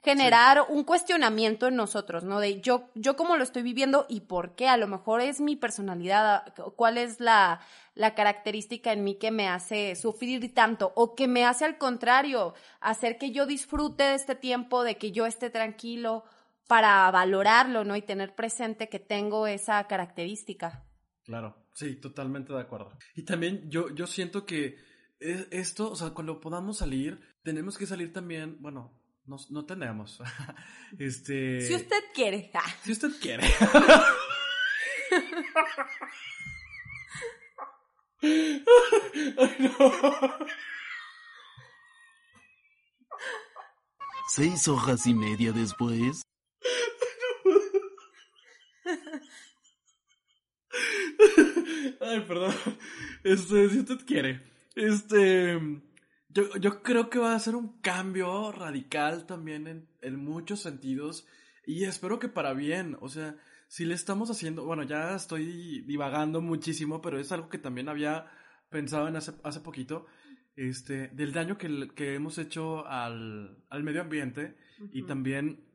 generar 0.07 0.67
un 0.69 0.85
cuestionamiento 0.85 1.67
en 1.67 1.75
nosotros, 1.75 2.23
¿no? 2.23 2.39
De 2.39 2.61
yo, 2.61 2.91
yo 2.95 3.17
cómo 3.17 3.37
lo 3.37 3.43
estoy 3.43 3.63
viviendo 3.63 4.07
y 4.09 4.21
por 4.21 4.55
qué, 4.55 4.69
a 4.69 4.77
lo 4.77 4.87
mejor 4.87 5.21
es 5.21 5.41
mi 5.41 5.57
personalidad, 5.57 6.55
cuál 6.77 6.97
es 6.97 7.19
la, 7.19 7.61
la 7.95 8.15
característica 8.15 8.93
en 8.93 9.03
mí 9.03 9.17
que 9.17 9.33
me 9.33 9.49
hace 9.49 9.97
sufrir 9.97 10.55
tanto 10.55 10.93
o 10.95 11.17
que 11.17 11.27
me 11.27 11.45
hace 11.45 11.65
al 11.65 11.77
contrario, 11.77 12.55
hacer 12.81 13.19
que 13.19 13.33
yo 13.33 13.47
disfrute 13.47 14.05
de 14.05 14.15
este 14.15 14.37
tiempo, 14.37 14.85
de 14.85 14.97
que 14.97 15.11
yo 15.11 15.27
esté 15.27 15.51
tranquilo 15.51 16.23
para 16.69 17.11
valorarlo, 17.11 17.83
¿no? 17.83 17.97
Y 17.97 18.03
tener 18.03 18.33
presente 18.33 18.89
que 18.89 19.01
tengo 19.01 19.49
esa 19.49 19.85
característica. 19.89 20.85
Claro, 21.27 21.67
sí, 21.75 21.97
totalmente 21.97 22.53
de 22.53 22.61
acuerdo. 22.61 22.97
Y 23.17 23.25
también 23.25 23.69
yo, 23.69 23.93
yo 23.93 24.07
siento 24.07 24.47
que 24.47 24.79
esto, 25.19 25.91
o 25.91 25.97
sea, 25.97 26.11
cuando 26.11 26.41
podamos 26.41 26.79
salir, 26.79 27.21
tenemos 27.43 27.77
que 27.77 27.87
salir 27.87 28.12
también, 28.12 28.57
bueno, 28.61 28.97
no, 29.25 29.37
no 29.51 29.67
tenemos. 29.67 30.21
este. 30.99 31.61
Si 31.62 31.75
usted 31.75 32.05
quiere. 32.15 32.53
Si 32.85 32.93
usted 32.93 33.11
quiere. 33.21 33.45
Ay, 38.23 39.57
no. 39.59 39.93
Seis 44.29 44.69
hojas 44.69 45.07
y 45.07 45.15
media 45.15 45.51
después. 45.53 46.23
Ay, 52.01 52.21
perdón. 52.27 52.55
Este, 53.25 53.69
si 53.69 53.79
usted 53.81 53.99
quiere. 54.07 54.43
Este. 54.75 55.59
Yo, 56.29 56.57
yo 56.57 56.83
creo 56.83 57.09
que 57.09 57.19
va 57.19 57.35
a 57.35 57.39
ser 57.41 57.57
un 57.57 57.81
cambio 57.81 58.53
radical 58.53 59.27
también 59.27 59.67
en, 59.67 59.89
en 60.03 60.17
muchos 60.17 60.61
sentidos. 60.61 61.27
Y 61.67 61.85
espero 61.85 62.19
que 62.19 62.29
para 62.29 62.53
bien. 62.53 62.97
O 63.01 63.09
sea, 63.09 63.37
si 63.69 63.85
le 63.85 63.95
estamos 63.95 64.31
haciendo. 64.31 64.65
Bueno, 64.65 64.83
ya 64.83 65.15
estoy 65.17 65.83
divagando 65.83 66.41
muchísimo, 66.41 67.01
pero 67.01 67.19
es 67.19 67.33
algo 67.33 67.49
que 67.49 67.59
también 67.59 67.89
había 67.89 68.27
pensado 68.71 69.09
en 69.09 69.17
hace, 69.17 69.33
hace 69.43 69.61
poquito. 69.61 70.07
Este, 70.57 71.09
del 71.09 71.33
daño 71.33 71.59
que, 71.59 71.91
que 71.95 72.15
hemos 72.15 72.39
hecho 72.39 72.87
al, 72.87 73.62
al 73.69 73.83
medio 73.83 74.01
ambiente 74.01 74.57
y 74.91 75.03
también 75.03 75.66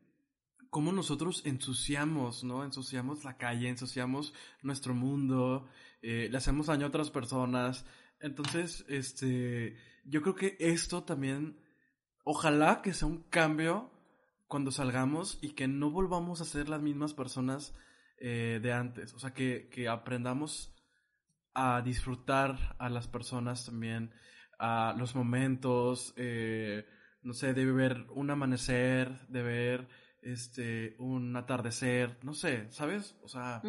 cómo 0.72 0.90
nosotros 0.90 1.42
ensuciamos, 1.44 2.44
¿no? 2.44 2.64
Ensuciamos 2.64 3.24
la 3.24 3.36
calle, 3.36 3.68
ensuciamos 3.68 4.32
nuestro 4.62 4.94
mundo, 4.94 5.68
eh, 6.00 6.28
le 6.30 6.38
hacemos 6.38 6.68
daño 6.68 6.86
a 6.86 6.88
otras 6.88 7.10
personas. 7.10 7.84
Entonces, 8.20 8.82
este, 8.88 9.76
yo 10.06 10.22
creo 10.22 10.34
que 10.34 10.56
esto 10.58 11.04
también, 11.04 11.60
ojalá 12.24 12.80
que 12.80 12.94
sea 12.94 13.06
un 13.06 13.22
cambio 13.24 13.92
cuando 14.46 14.70
salgamos 14.70 15.38
y 15.42 15.50
que 15.50 15.68
no 15.68 15.90
volvamos 15.90 16.40
a 16.40 16.46
ser 16.46 16.70
las 16.70 16.80
mismas 16.80 17.12
personas 17.12 17.74
eh, 18.16 18.58
de 18.62 18.72
antes. 18.72 19.12
O 19.12 19.18
sea, 19.18 19.34
que, 19.34 19.68
que 19.68 19.90
aprendamos 19.90 20.74
a 21.52 21.82
disfrutar 21.82 22.76
a 22.78 22.88
las 22.88 23.08
personas 23.08 23.66
también, 23.66 24.14
a 24.58 24.94
los 24.96 25.14
momentos, 25.14 26.14
eh, 26.16 26.86
no 27.20 27.34
sé, 27.34 27.52
de 27.52 27.70
ver 27.70 28.06
un 28.08 28.30
amanecer, 28.30 29.28
de 29.28 29.42
ver 29.42 30.02
este, 30.22 30.94
un 30.98 31.36
atardecer, 31.36 32.18
no 32.22 32.34
sé, 32.34 32.70
¿sabes? 32.70 33.16
O 33.22 33.28
sea, 33.28 33.60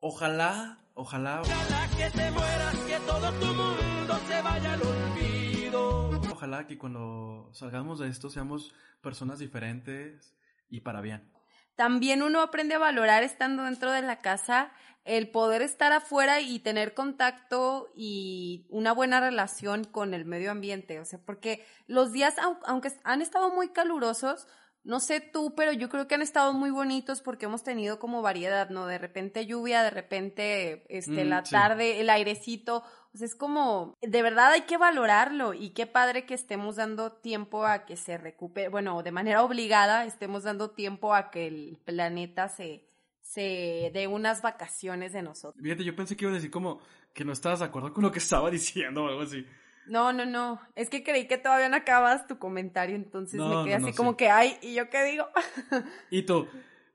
ojalá, 0.00 0.78
ojalá. 0.94 1.42
Ojalá 1.42 1.88
que 1.96 2.10
te 2.10 2.30
mueras, 2.30 2.76
que 2.78 2.98
todo 3.06 3.32
tu 3.32 3.46
mundo 3.46 4.20
se 4.26 4.42
vaya 4.42 4.72
al 4.72 4.82
olvido. 4.82 6.10
Ojalá 6.32 6.66
que 6.66 6.78
cuando 6.78 7.50
salgamos 7.52 7.98
de 7.98 8.08
esto 8.08 8.30
seamos 8.30 8.74
personas 9.00 9.38
diferentes 9.38 10.34
y 10.68 10.80
para 10.80 11.00
bien. 11.00 11.30
También 11.76 12.22
uno 12.22 12.42
aprende 12.42 12.74
a 12.74 12.78
valorar 12.78 13.22
estando 13.22 13.64
dentro 13.64 13.90
de 13.92 14.02
la 14.02 14.20
casa 14.20 14.72
el 15.04 15.30
poder 15.30 15.62
estar 15.62 15.92
afuera 15.92 16.40
y 16.40 16.60
tener 16.60 16.94
contacto 16.94 17.90
y 17.94 18.66
una 18.68 18.92
buena 18.92 19.20
relación 19.20 19.84
con 19.84 20.14
el 20.14 20.24
medio 20.24 20.50
ambiente, 20.50 21.00
o 21.00 21.04
sea, 21.04 21.18
porque 21.24 21.64
los 21.86 22.12
días, 22.12 22.36
aunque 22.66 22.92
han 23.02 23.20
estado 23.20 23.52
muy 23.52 23.70
calurosos, 23.70 24.46
no 24.84 24.98
sé 24.98 25.20
tú, 25.20 25.54
pero 25.54 25.72
yo 25.72 25.88
creo 25.88 26.08
que 26.08 26.16
han 26.16 26.22
estado 26.22 26.52
muy 26.52 26.70
bonitos 26.70 27.22
porque 27.22 27.46
hemos 27.46 27.62
tenido 27.62 28.00
como 28.00 28.20
variedad, 28.20 28.68
¿no? 28.70 28.86
De 28.86 28.98
repente 28.98 29.46
lluvia, 29.46 29.82
de 29.82 29.90
repente 29.90 30.84
este, 30.88 31.24
la 31.24 31.42
mm, 31.42 31.44
tarde, 31.44 32.00
el 32.00 32.10
airecito. 32.10 32.82
O 33.14 33.16
sea, 33.16 33.26
es 33.26 33.36
como, 33.36 33.96
de 34.00 34.22
verdad 34.22 34.50
hay 34.52 34.62
que 34.62 34.78
valorarlo 34.78 35.54
y 35.54 35.70
qué 35.70 35.86
padre 35.86 36.26
que 36.26 36.34
estemos 36.34 36.76
dando 36.76 37.12
tiempo 37.12 37.64
a 37.64 37.84
que 37.84 37.96
se 37.96 38.18
recupere, 38.18 38.70
bueno, 38.70 39.02
de 39.02 39.12
manera 39.12 39.44
obligada 39.44 40.04
estemos 40.04 40.42
dando 40.42 40.70
tiempo 40.70 41.14
a 41.14 41.30
que 41.30 41.46
el 41.46 41.78
planeta 41.84 42.48
se, 42.48 42.88
se 43.20 43.90
dé 43.94 44.08
unas 44.08 44.42
vacaciones 44.42 45.12
de 45.12 45.22
nosotros. 45.22 45.62
Fíjate, 45.62 45.84
yo 45.84 45.94
pensé 45.94 46.16
que 46.16 46.24
iba 46.24 46.32
a 46.32 46.36
decir 46.36 46.50
como 46.50 46.80
que 47.14 47.24
no 47.24 47.32
estabas 47.32 47.60
de 47.60 47.66
acuerdo 47.66 47.92
con 47.92 48.02
lo 48.02 48.10
que 48.10 48.18
estaba 48.18 48.50
diciendo 48.50 49.04
o 49.04 49.08
algo 49.08 49.22
así. 49.22 49.46
No, 49.86 50.12
no, 50.12 50.24
no. 50.24 50.60
Es 50.74 50.88
que 50.88 51.02
creí 51.02 51.26
que 51.26 51.38
todavía 51.38 51.68
no 51.68 51.76
acabas 51.76 52.26
tu 52.26 52.38
comentario, 52.38 52.96
entonces 52.96 53.40
me 53.40 53.64
quedé 53.64 53.74
así 53.74 53.92
como 53.92 54.16
que, 54.16 54.30
ay, 54.30 54.56
¿y 54.62 54.74
yo 54.74 54.88
qué 54.90 55.04
digo? 55.04 55.26
y 56.10 56.22
tú, 56.22 56.48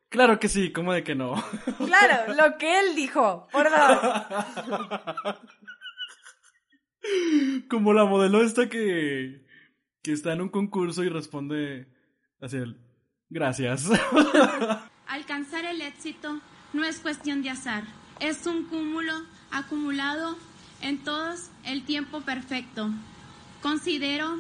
claro 0.10 0.40
que 0.40 0.48
sí, 0.48 0.72
¿cómo 0.72 0.94
de 0.94 1.04
que 1.04 1.16
no? 1.16 1.36
claro, 1.86 2.34
lo 2.34 2.58
que 2.58 2.80
él 2.80 2.96
dijo, 2.96 3.48
por 3.52 3.70
favor. 3.70 5.38
Como 7.70 7.94
la 7.94 8.04
modelo 8.04 8.44
esta 8.44 8.68
que, 8.68 9.46
que 10.02 10.12
está 10.12 10.34
en 10.34 10.42
un 10.42 10.50
concurso 10.50 11.06
y 11.06 11.10
responde 11.10 11.88
así 12.42 12.58
el, 12.58 12.78
gracias. 13.30 13.90
Alcanzar 15.08 15.64
el 15.64 15.82
éxito 15.82 16.42
no 16.74 16.84
es 16.84 17.00
cuestión 17.00 17.44
de 17.44 17.52
azar, 17.52 17.84
es 18.20 18.46
un 18.46 18.66
cúmulo 18.66 19.14
acumulado 19.52 20.38
en 20.82 21.04
todos 21.04 21.50
el 21.66 21.84
tiempo 21.84 22.22
perfecto. 22.22 22.90
Considero... 23.62 24.38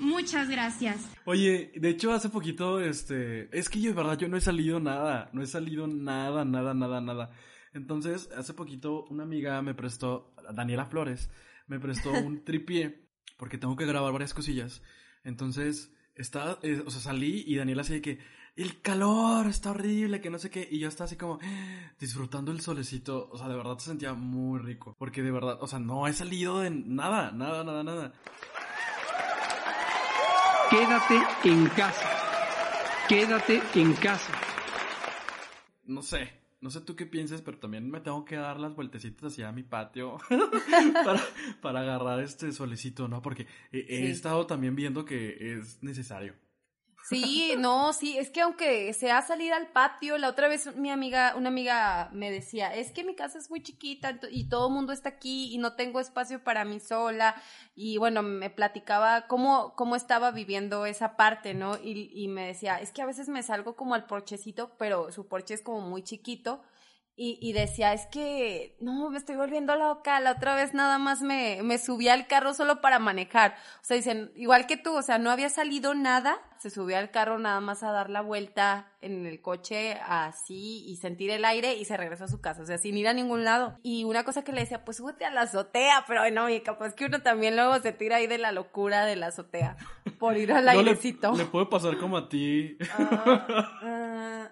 Muchas 0.00 0.48
gracias. 0.48 1.06
Oye, 1.26 1.72
de 1.76 1.90
hecho 1.90 2.12
hace 2.12 2.30
poquito, 2.30 2.80
este, 2.80 3.54
es 3.56 3.68
que 3.68 3.82
yo 3.82 3.90
de 3.90 3.96
verdad 3.96 4.16
yo 4.16 4.28
no 4.28 4.38
he 4.38 4.40
salido 4.40 4.80
nada, 4.80 5.28
no 5.34 5.42
he 5.42 5.46
salido 5.46 5.86
nada, 5.86 6.46
nada, 6.46 6.72
nada, 6.72 7.02
nada. 7.02 7.30
Entonces, 7.74 8.30
hace 8.34 8.54
poquito 8.54 9.04
una 9.10 9.24
amiga 9.24 9.60
me 9.60 9.74
prestó, 9.74 10.34
Daniela 10.54 10.86
Flores, 10.86 11.28
me 11.66 11.78
prestó 11.78 12.10
un 12.26 12.44
tripié 12.44 13.10
porque 13.36 13.58
tengo 13.58 13.76
que 13.76 13.84
grabar 13.84 14.10
varias 14.12 14.32
cosillas. 14.32 14.82
Entonces, 15.22 15.92
estaba, 16.14 16.58
eh, 16.62 16.82
o 16.84 16.90
sea, 16.90 17.02
salí 17.02 17.44
y 17.46 17.56
Daniela 17.56 17.82
así 17.82 17.92
de 17.92 18.02
que 18.02 18.18
el 18.62 18.80
calor 18.80 19.46
está 19.46 19.70
horrible, 19.70 20.20
que 20.20 20.30
no 20.30 20.38
sé 20.38 20.50
qué, 20.50 20.66
y 20.70 20.78
yo 20.78 20.88
estaba 20.88 21.06
así 21.06 21.16
como 21.16 21.38
disfrutando 21.98 22.52
el 22.52 22.60
solecito, 22.60 23.28
o 23.32 23.38
sea, 23.38 23.48
de 23.48 23.56
verdad 23.56 23.78
se 23.78 23.86
sentía 23.90 24.12
muy 24.14 24.58
rico, 24.60 24.94
porque 24.98 25.22
de 25.22 25.30
verdad, 25.30 25.58
o 25.60 25.66
sea, 25.66 25.78
no 25.78 26.06
he 26.06 26.12
salido 26.12 26.60
de 26.60 26.70
nada, 26.70 27.30
nada, 27.32 27.64
nada, 27.64 27.82
nada. 27.82 28.12
Quédate 30.70 31.20
en 31.44 31.66
casa. 31.68 32.08
Quédate 33.08 33.60
en 33.74 33.92
casa. 33.94 34.32
No 35.84 36.00
sé, 36.02 36.30
no 36.60 36.70
sé 36.70 36.80
tú 36.82 36.94
qué 36.94 37.06
piensas, 37.06 37.42
pero 37.42 37.58
también 37.58 37.90
me 37.90 38.00
tengo 38.00 38.24
que 38.24 38.36
dar 38.36 38.60
las 38.60 38.76
vueltecitas 38.76 39.32
hacia 39.32 39.50
mi 39.50 39.64
patio 39.64 40.18
para, 41.04 41.20
para 41.60 41.80
agarrar 41.80 42.20
este 42.20 42.52
solecito, 42.52 43.08
¿no? 43.08 43.20
Porque 43.20 43.48
he, 43.72 43.78
he 43.80 44.06
Sí. 44.06 44.12
estado 44.12 44.46
también 44.46 44.76
viendo 44.76 45.04
que 45.04 45.56
es 45.58 45.82
necesario. 45.82 46.34
Sí, 47.02 47.54
no, 47.58 47.92
sí, 47.92 48.18
es 48.18 48.30
que 48.30 48.42
aunque 48.42 48.92
sea 48.92 49.22
salir 49.22 49.52
al 49.52 49.68
patio, 49.72 50.18
la 50.18 50.28
otra 50.28 50.48
vez 50.48 50.76
mi 50.76 50.90
amiga, 50.90 51.34
una 51.34 51.48
amiga 51.48 52.10
me 52.12 52.30
decía, 52.30 52.74
es 52.74 52.92
que 52.92 53.02
mi 53.04 53.16
casa 53.16 53.38
es 53.38 53.50
muy 53.50 53.62
chiquita 53.62 54.20
y 54.30 54.48
todo 54.48 54.68
el 54.68 54.74
mundo 54.74 54.92
está 54.92 55.08
aquí 55.08 55.52
y 55.52 55.58
no 55.58 55.74
tengo 55.74 55.98
espacio 55.98 56.44
para 56.44 56.64
mí 56.64 56.78
sola 56.78 57.34
y 57.74 57.96
bueno, 57.96 58.22
me 58.22 58.50
platicaba 58.50 59.26
cómo, 59.28 59.74
cómo 59.76 59.96
estaba 59.96 60.30
viviendo 60.30 60.84
esa 60.86 61.16
parte, 61.16 61.54
¿no? 61.54 61.76
Y, 61.82 62.10
y 62.14 62.28
me 62.28 62.46
decía, 62.46 62.80
es 62.80 62.92
que 62.92 63.02
a 63.02 63.06
veces 63.06 63.28
me 63.28 63.42
salgo 63.42 63.74
como 63.76 63.94
al 63.94 64.06
porchecito, 64.06 64.76
pero 64.78 65.10
su 65.10 65.26
porche 65.26 65.54
es 65.54 65.62
como 65.62 65.80
muy 65.80 66.02
chiquito 66.02 66.62
y, 67.22 67.38
y 67.42 67.52
decía, 67.52 67.92
es 67.92 68.06
que 68.06 68.74
no, 68.80 69.10
me 69.10 69.18
estoy 69.18 69.36
volviendo 69.36 69.76
loca, 69.76 70.18
la 70.20 70.32
otra 70.32 70.54
vez 70.54 70.72
nada 70.72 70.96
más 70.96 71.20
me, 71.20 71.60
me 71.62 71.76
subí 71.76 72.08
al 72.08 72.26
carro 72.26 72.54
solo 72.54 72.80
para 72.80 72.98
manejar. 72.98 73.56
O 73.82 73.84
sea, 73.84 73.98
dicen, 73.98 74.32
igual 74.36 74.66
que 74.66 74.78
tú, 74.78 74.96
o 74.96 75.02
sea, 75.02 75.18
no 75.18 75.30
había 75.30 75.50
salido 75.50 75.92
nada, 75.92 76.38
se 76.56 76.70
subió 76.70 76.96
al 76.96 77.10
carro 77.10 77.38
nada 77.38 77.60
más 77.60 77.82
a 77.82 77.92
dar 77.92 78.08
la 78.08 78.22
vuelta 78.22 78.88
en 79.02 79.26
el 79.26 79.42
coche 79.42 79.98
así 80.06 80.82
y 80.86 80.96
sentir 80.96 81.30
el 81.30 81.44
aire 81.44 81.74
y 81.74 81.84
se 81.84 81.98
regresó 81.98 82.24
a 82.24 82.28
su 82.28 82.40
casa, 82.40 82.62
o 82.62 82.66
sea, 82.66 82.78
sin 82.78 82.96
ir 82.96 83.06
a 83.06 83.12
ningún 83.12 83.44
lado. 83.44 83.78
Y 83.82 84.04
una 84.04 84.24
cosa 84.24 84.42
que 84.42 84.52
le 84.52 84.60
decía, 84.62 84.84
pues 84.86 84.96
súbete 84.96 85.26
a 85.26 85.30
la 85.30 85.42
azotea, 85.42 86.04
pero 86.08 86.28
no, 86.30 86.48
y 86.48 86.60
capaz 86.62 86.94
que 86.94 87.04
uno 87.04 87.20
también 87.20 87.54
luego 87.54 87.78
se 87.80 87.92
tira 87.92 88.16
ahí 88.16 88.28
de 88.28 88.38
la 88.38 88.50
locura 88.52 89.04
de 89.04 89.16
la 89.16 89.26
azotea 89.26 89.76
por 90.18 90.38
ir 90.38 90.52
al 90.54 90.64
No, 90.64 90.72
le- 90.72 90.78
airecito. 90.78 91.32
le 91.34 91.44
puede 91.44 91.66
pasar 91.66 91.98
como 91.98 92.16
a 92.16 92.30
ti. 92.30 92.78
Ah, 93.82 94.48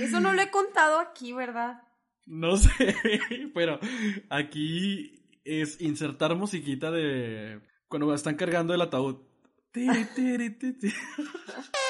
Eso 0.00 0.20
no 0.20 0.32
lo 0.32 0.42
he 0.42 0.50
contado 0.50 0.98
aquí, 0.98 1.32
¿verdad? 1.32 1.82
No 2.26 2.56
sé, 2.56 2.70
pero 3.54 3.78
aquí 4.30 5.22
es 5.44 5.80
insertar 5.80 6.34
musiquita 6.34 6.90
de 6.90 7.60
cuando 7.88 8.12
están 8.14 8.36
cargando 8.36 8.74
el 8.74 8.82
ataúd. 8.82 9.18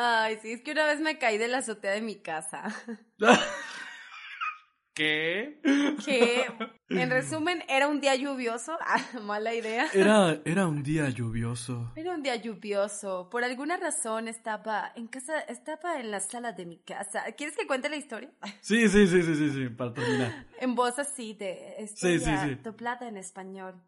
Ay, 0.00 0.38
sí, 0.40 0.52
es 0.52 0.62
que 0.62 0.70
una 0.70 0.86
vez 0.86 1.00
me 1.00 1.18
caí 1.18 1.38
de 1.38 1.48
la 1.48 1.58
azotea 1.58 1.90
de 1.90 2.00
mi 2.02 2.20
casa. 2.22 2.62
¿Qué? 4.94 5.60
Que, 6.04 6.46
en 6.88 7.10
resumen, 7.10 7.64
era 7.68 7.88
un 7.88 8.00
día 8.00 8.14
lluvioso. 8.14 8.78
Ah, 8.86 9.00
mala 9.20 9.54
idea. 9.54 9.88
Era, 9.92 10.40
era 10.44 10.68
un 10.68 10.84
día 10.84 11.08
lluvioso. 11.08 11.92
Era 11.96 12.14
un 12.14 12.22
día 12.22 12.36
lluvioso. 12.36 13.28
Por 13.28 13.42
alguna 13.42 13.76
razón 13.76 14.28
estaba 14.28 14.92
en 14.94 15.08
casa, 15.08 15.40
estaba 15.40 15.98
en 15.98 16.12
la 16.12 16.20
sala 16.20 16.52
de 16.52 16.64
mi 16.66 16.78
casa. 16.78 17.24
¿Quieres 17.36 17.56
que 17.56 17.66
cuente 17.66 17.88
la 17.88 17.96
historia? 17.96 18.30
Sí, 18.60 18.88
sí, 18.88 19.08
sí, 19.08 19.22
sí, 19.22 19.34
sí, 19.34 19.50
sí, 19.50 19.68
para 19.68 19.92
terminar. 19.94 20.46
En 20.60 20.76
voz 20.76 20.96
así 21.00 21.34
de 21.34 21.90
Sí, 21.96 22.20
sí, 22.20 22.36
sí. 22.44 22.54
doblada 22.62 23.08
en 23.08 23.16
español. 23.16 23.82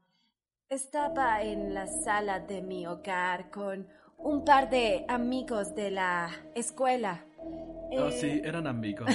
Estaba 0.69 1.41
en 1.43 1.73
la 1.73 1.87
sala 1.87 2.41
de 2.41 2.63
mi 2.63 2.87
hogar 2.87 3.51
con 3.51 3.89
un 4.23 4.45
par 4.45 4.71
de 4.71 5.05
amigos 5.09 5.75
de 5.75 5.91
la 5.91 6.31
escuela. 6.55 7.25
Oh, 7.93 8.09
Eh, 8.09 8.13
sí, 8.13 8.41
eran 8.45 8.67
amigos. 8.67 9.09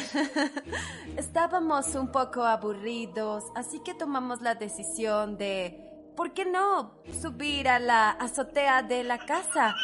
Estábamos 1.18 1.96
un 1.96 2.12
poco 2.12 2.44
aburridos, 2.44 3.46
así 3.56 3.82
que 3.84 3.94
tomamos 3.94 4.41
la 4.41 4.56
decisión 4.56 5.38
de, 5.38 6.12
¿por 6.15 6.34
qué 6.34 6.46
no 6.46 7.00
subir 7.22 7.68
a 7.70 7.80
la 7.80 8.12
azotea 8.12 8.82
de 8.84 9.04
la 9.04 9.20
casa 9.20 9.76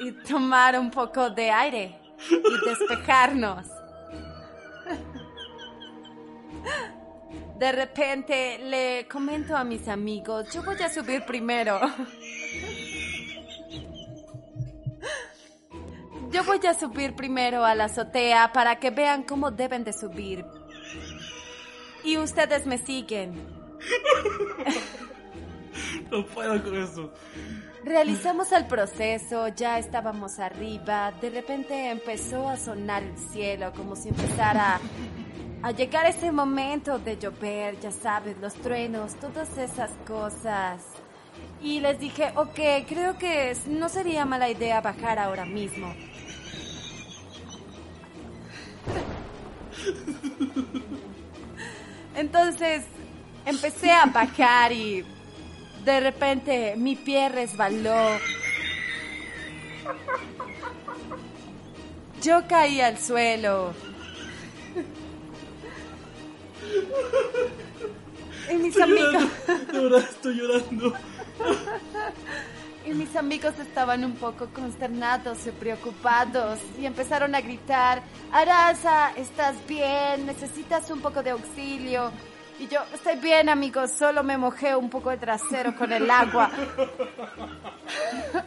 y 0.00 0.12
tomar 0.12 0.78
un 0.78 0.90
poco 0.90 1.30
de 1.30 1.50
aire 1.50 1.98
y 2.30 2.68
despejarnos? 2.68 3.66
De 7.58 7.72
repente 7.72 8.58
le 8.60 9.08
comento 9.08 9.56
a 9.56 9.64
mis 9.64 9.88
amigos, 9.88 10.52
yo 10.54 10.62
voy 10.62 10.80
a 10.80 10.88
subir 10.88 11.24
primero. 11.24 11.80
Yo 16.30 16.44
voy 16.44 16.60
a 16.66 16.74
subir 16.74 17.14
primero 17.14 17.64
a 17.64 17.74
la 17.74 17.84
azotea 17.84 18.52
para 18.52 18.78
que 18.78 18.90
vean 18.90 19.22
cómo 19.22 19.50
deben 19.50 19.84
de 19.84 19.92
subir. 19.92 20.44
Y 22.04 22.16
ustedes 22.18 22.66
me 22.66 22.78
siguen. 22.78 23.58
No 26.10 26.24
puedo 26.26 26.62
con 26.62 26.76
eso. 26.76 27.12
Realizamos 27.84 28.50
el 28.52 28.66
proceso, 28.66 29.48
ya 29.48 29.78
estábamos 29.78 30.38
arriba, 30.38 31.12
de 31.20 31.30
repente 31.30 31.90
empezó 31.90 32.48
a 32.48 32.56
sonar 32.56 33.02
el 33.02 33.16
cielo 33.16 33.72
como 33.74 33.94
si 33.94 34.08
empezara 34.08 34.80
a 35.62 35.70
llegar 35.72 36.06
ese 36.06 36.32
momento 36.32 36.98
de 36.98 37.18
llover, 37.18 37.78
ya 37.80 37.90
sabes, 37.90 38.36
los 38.38 38.54
truenos, 38.54 39.14
todas 39.16 39.56
esas 39.58 39.90
cosas. 40.06 40.82
Y 41.60 41.80
les 41.80 41.98
dije, 41.98 42.32
ok, 42.36 42.86
creo 42.88 43.18
que 43.18 43.56
no 43.66 43.88
sería 43.88 44.24
mala 44.24 44.48
idea 44.48 44.80
bajar 44.80 45.18
ahora 45.18 45.44
mismo. 45.44 45.92
Entonces 52.14 52.84
empecé 53.44 53.92
a 53.92 54.06
bajar 54.06 54.72
y 54.72 55.04
de 55.84 56.00
repente 56.00 56.74
mi 56.76 56.96
pie 56.96 57.28
resbaló. 57.28 58.18
Yo 62.22 62.46
caí 62.48 62.80
al 62.80 62.98
suelo. 62.98 63.72
Y 68.50 68.54
mis 68.54 68.76
Estoy 68.76 68.82
amigos, 68.82 69.24
llorando, 69.72 69.98
estoy 69.98 70.34
llorando. 70.34 70.94
Y 72.88 72.94
mis 72.94 73.14
amigos 73.16 73.58
estaban 73.58 74.02
un 74.02 74.14
poco 74.14 74.46
consternados 74.48 75.46
y 75.46 75.50
preocupados 75.50 76.58
y 76.78 76.86
empezaron 76.86 77.34
a 77.34 77.40
gritar, 77.40 78.02
Arasa, 78.32 79.12
¿estás 79.14 79.56
bien? 79.66 80.24
¿Necesitas 80.24 80.90
un 80.90 81.00
poco 81.00 81.22
de 81.22 81.30
auxilio? 81.30 82.10
Y 82.58 82.66
yo, 82.66 82.80
estoy 82.94 83.16
bien 83.16 83.50
amigos, 83.50 83.90
solo 83.90 84.24
me 84.24 84.38
mojé 84.38 84.74
un 84.74 84.88
poco 84.88 85.10
de 85.10 85.18
trasero 85.18 85.76
con 85.76 85.92
el 85.92 86.10
agua. 86.10 86.50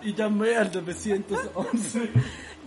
Y 0.03 0.13
llamé 0.13 0.55
al 0.55 0.71
911. 0.71 2.11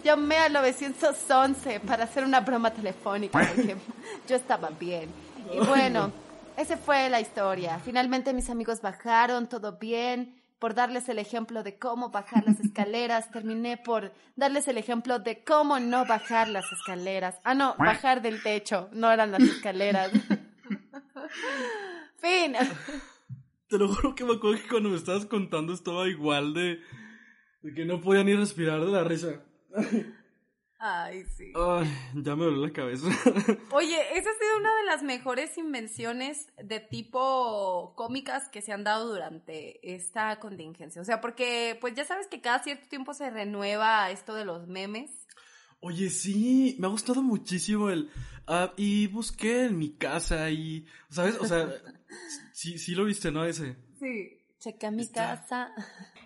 Llamé 0.03 0.37
al 0.39 0.53
911 0.53 1.81
para 1.81 2.05
hacer 2.05 2.25
una 2.25 2.41
broma 2.41 2.73
telefónica 2.73 3.39
porque 3.39 3.77
yo 4.29 4.37
estaba 4.37 4.71
bien. 4.71 5.09
Y 5.53 5.59
bueno, 5.59 6.11
esa 6.57 6.77
fue 6.77 7.09
la 7.09 7.21
historia. 7.21 7.79
Finalmente 7.85 8.33
mis 8.33 8.51
amigos 8.51 8.81
bajaron, 8.81 9.49
todo 9.49 9.79
bien. 9.79 10.44
Por 10.65 10.75
darles 10.75 11.11
el 11.11 11.19
ejemplo 11.19 11.63
de 11.63 11.79
cómo 11.79 12.09
bajar 12.09 12.43
las 12.47 12.59
escaleras, 12.59 13.31
terminé 13.31 13.77
por 13.77 14.15
darles 14.35 14.67
el 14.67 14.79
ejemplo 14.79 15.19
de 15.19 15.45
cómo 15.45 15.79
no 15.79 16.07
bajar 16.07 16.49
las 16.49 16.65
escaleras. 16.73 17.39
Ah, 17.45 17.53
no, 17.53 17.77
bajar 17.77 18.23
del 18.23 18.43
techo, 18.43 18.89
no 18.93 19.13
eran 19.13 19.31
las 19.31 19.43
escaleras. 19.43 20.11
fin. 22.17 22.55
Te 23.69 23.77
lo 23.77 23.89
juro 23.89 24.15
que 24.15 24.25
me 24.25 24.37
acuerdo 24.37 24.63
que 24.63 24.69
cuando 24.69 24.89
me 24.89 24.97
estabas 24.97 25.27
contando 25.27 25.75
estaba 25.75 26.09
igual 26.09 26.55
de, 26.55 26.81
de 27.61 27.75
que 27.75 27.85
no 27.85 28.01
podía 28.01 28.25
ni 28.25 28.35
respirar 28.35 28.81
de 28.81 28.91
la 28.91 29.05
risa. 29.05 29.43
Ay, 30.87 31.25
sí. 31.35 31.51
Ay, 31.55 31.91
ya 32.13 32.37
me 32.37 32.45
duele 32.45 32.67
la 32.67 32.71
cabeza. 32.71 33.07
Oye, 33.73 33.97
esa 34.19 34.29
ha 34.29 34.35
sido 34.35 34.59
una 34.59 34.77
de 34.77 34.85
las 34.85 35.03
mejores 35.03 35.57
invenciones 35.57 36.49
de 36.63 36.79
tipo 36.79 37.95
cómicas 37.97 38.51
que 38.51 38.61
se 38.61 38.71
han 38.71 38.85
dado 38.85 39.09
durante 39.09 39.95
esta 39.95 40.39
contingencia. 40.41 41.01
O 41.01 41.05
sea, 41.07 41.23
porque 41.23 41.79
pues 41.81 41.95
ya 41.95 42.05
sabes 42.05 42.27
que 42.27 42.43
cada 42.43 42.63
cierto 42.63 42.87
tiempo 42.87 43.15
se 43.15 43.31
renueva 43.31 44.11
esto 44.11 44.35
de 44.35 44.45
los 44.45 44.69
memes. 44.69 45.11
Oye, 45.81 46.11
sí, 46.11 46.77
me 46.79 46.87
ha 46.87 46.91
gustado 46.91 47.23
muchísimo 47.23 47.89
el... 47.89 48.11
ah, 48.47 48.75
y 48.77 49.07
busqué 49.07 49.65
en 49.65 49.79
mi 49.79 49.95
casa 49.95 50.51
y... 50.51 50.85
¿Sabes? 51.09 51.39
O 51.41 51.47
sea, 51.47 51.67
sí, 52.53 52.77
sí 52.77 52.95
lo 52.95 53.07
viste, 53.07 53.33
¿no? 53.33 53.47
Ese. 53.47 53.75
Sí. 53.99 54.39
Chequé 54.65 54.91
mi 54.91 55.07
casa. 55.09 55.75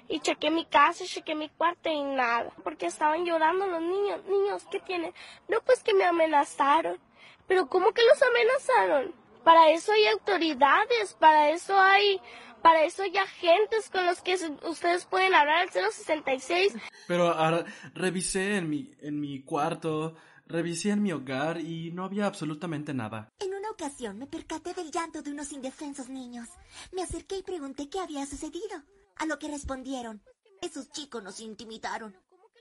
Y 0.09 0.21
chequé 0.21 0.51
mi 0.51 0.64
casa, 0.64 1.05
chequé 1.05 1.35
mi 1.35 1.49
cuarto 1.51 1.90
y 1.90 2.03
nada. 2.03 2.51
Porque 2.64 2.87
estaban 2.87 3.25
llorando 3.25 3.66
los 3.66 3.83
niños. 3.83 4.25
Niños, 4.25 4.64
¿qué 4.71 4.81
tienen? 4.81 5.12
No, 5.49 5.61
pues 5.62 5.83
que 5.83 5.94
me 5.94 6.05
amenazaron. 6.05 6.99
Pero 7.47 7.68
¿cómo 7.68 7.92
que 7.92 8.03
los 8.03 8.23
amenazaron? 8.23 9.14
Para 9.44 9.71
eso 9.71 9.92
hay 9.92 10.07
autoridades, 10.07 11.14
para 11.14 11.51
eso 11.51 11.79
hay... 11.79 12.21
Para 12.62 12.83
eso 12.83 13.05
hay 13.05 13.16
agentes 13.16 13.88
con 13.88 14.05
los 14.05 14.21
que 14.21 14.35
ustedes 14.68 15.05
pueden 15.07 15.33
hablar 15.33 15.59
al 15.59 15.71
066. 15.71 16.75
Pero 17.07 17.29
ahora 17.29 17.64
revisé 17.94 18.57
en 18.57 18.68
mi, 18.68 18.90
en 19.01 19.21
mi 19.21 19.42
cuarto, 19.44 20.16
revisé 20.49 20.90
en 20.90 21.05
mi 21.05 21.12
hogar 21.12 21.61
y 21.61 21.92
no 21.92 22.05
había 22.05 22.27
absolutamente 22.27 22.92
nada. 22.92 23.29
En 23.38 23.55
una 23.55 23.71
ocasión 23.71 24.18
me 24.18 24.27
percaté 24.27 24.75
del 24.75 24.90
llanto 24.90 25.23
de 25.23 25.31
unos 25.31 25.53
indefensos 25.53 26.09
niños. 26.09 26.49
Me 26.90 27.03
acerqué 27.03 27.38
y 27.38 27.42
pregunté 27.44 27.88
qué 27.88 28.01
había 28.01 28.27
sucedido. 28.27 28.83
A 29.18 29.26
lo 29.26 29.38
que 29.38 29.48
respondieron, 29.48 30.22
esos 30.62 30.90
chicos 30.90 31.22
nos 31.22 31.40
intimidaron. 31.40 32.14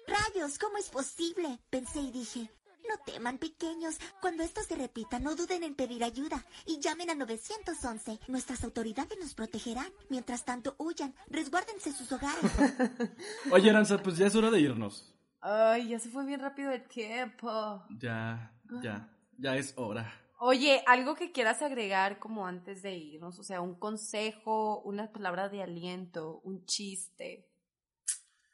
Rayos, 0.08 0.58
¿cómo 0.58 0.78
es 0.78 0.90
posible? 0.90 1.60
Pensé 1.70 2.00
y 2.00 2.12
dije, 2.12 2.52
no 2.88 2.98
teman, 3.06 3.38
pequeños. 3.38 3.98
Cuando 4.22 4.44
esto 4.44 4.62
se 4.64 4.76
repita, 4.76 5.20
no 5.20 5.36
duden 5.36 5.64
en 5.64 5.76
pedir 5.76 6.04
ayuda 6.04 6.44
y 6.66 6.80
llamen 6.80 7.10
a 7.10 7.16
911. 7.16 8.20
Nuestras 8.28 8.64
autoridades 8.64 9.18
nos 9.20 9.34
protegerán. 9.34 9.92
Mientras 10.10 10.46
tanto, 10.46 10.76
huyan. 10.78 11.14
Resguárdense 11.28 11.92
sus 11.92 12.12
hogares. 12.12 12.52
Oye, 13.52 13.70
Aranza, 13.70 14.02
pues 14.02 14.18
ya 14.18 14.28
es 14.28 14.36
hora 14.36 14.50
de 14.50 14.60
irnos. 14.62 15.14
Ay, 15.42 15.90
ya 15.90 16.00
se 16.00 16.10
fue 16.10 16.26
bien 16.26 16.40
rápido 16.40 16.72
el 16.72 16.88
tiempo. 16.88 17.84
Ya, 18.00 18.52
ya, 18.82 19.10
ya 19.38 19.56
es 19.58 19.74
hora. 19.76 20.12
Oye, 20.40 20.84
algo 20.86 21.16
que 21.16 21.32
quieras 21.32 21.64
agregar 21.64 22.20
como 22.20 22.46
antes 22.46 22.84
de 22.84 22.96
irnos, 22.96 23.40
o 23.40 23.44
sea, 23.44 23.62
un 23.62 23.76
consejo, 23.76 24.82
una 24.82 25.12
palabra 25.12 25.50
de 25.50 25.64
aliento, 25.64 26.42
un 26.44 26.64
chiste, 26.66 27.48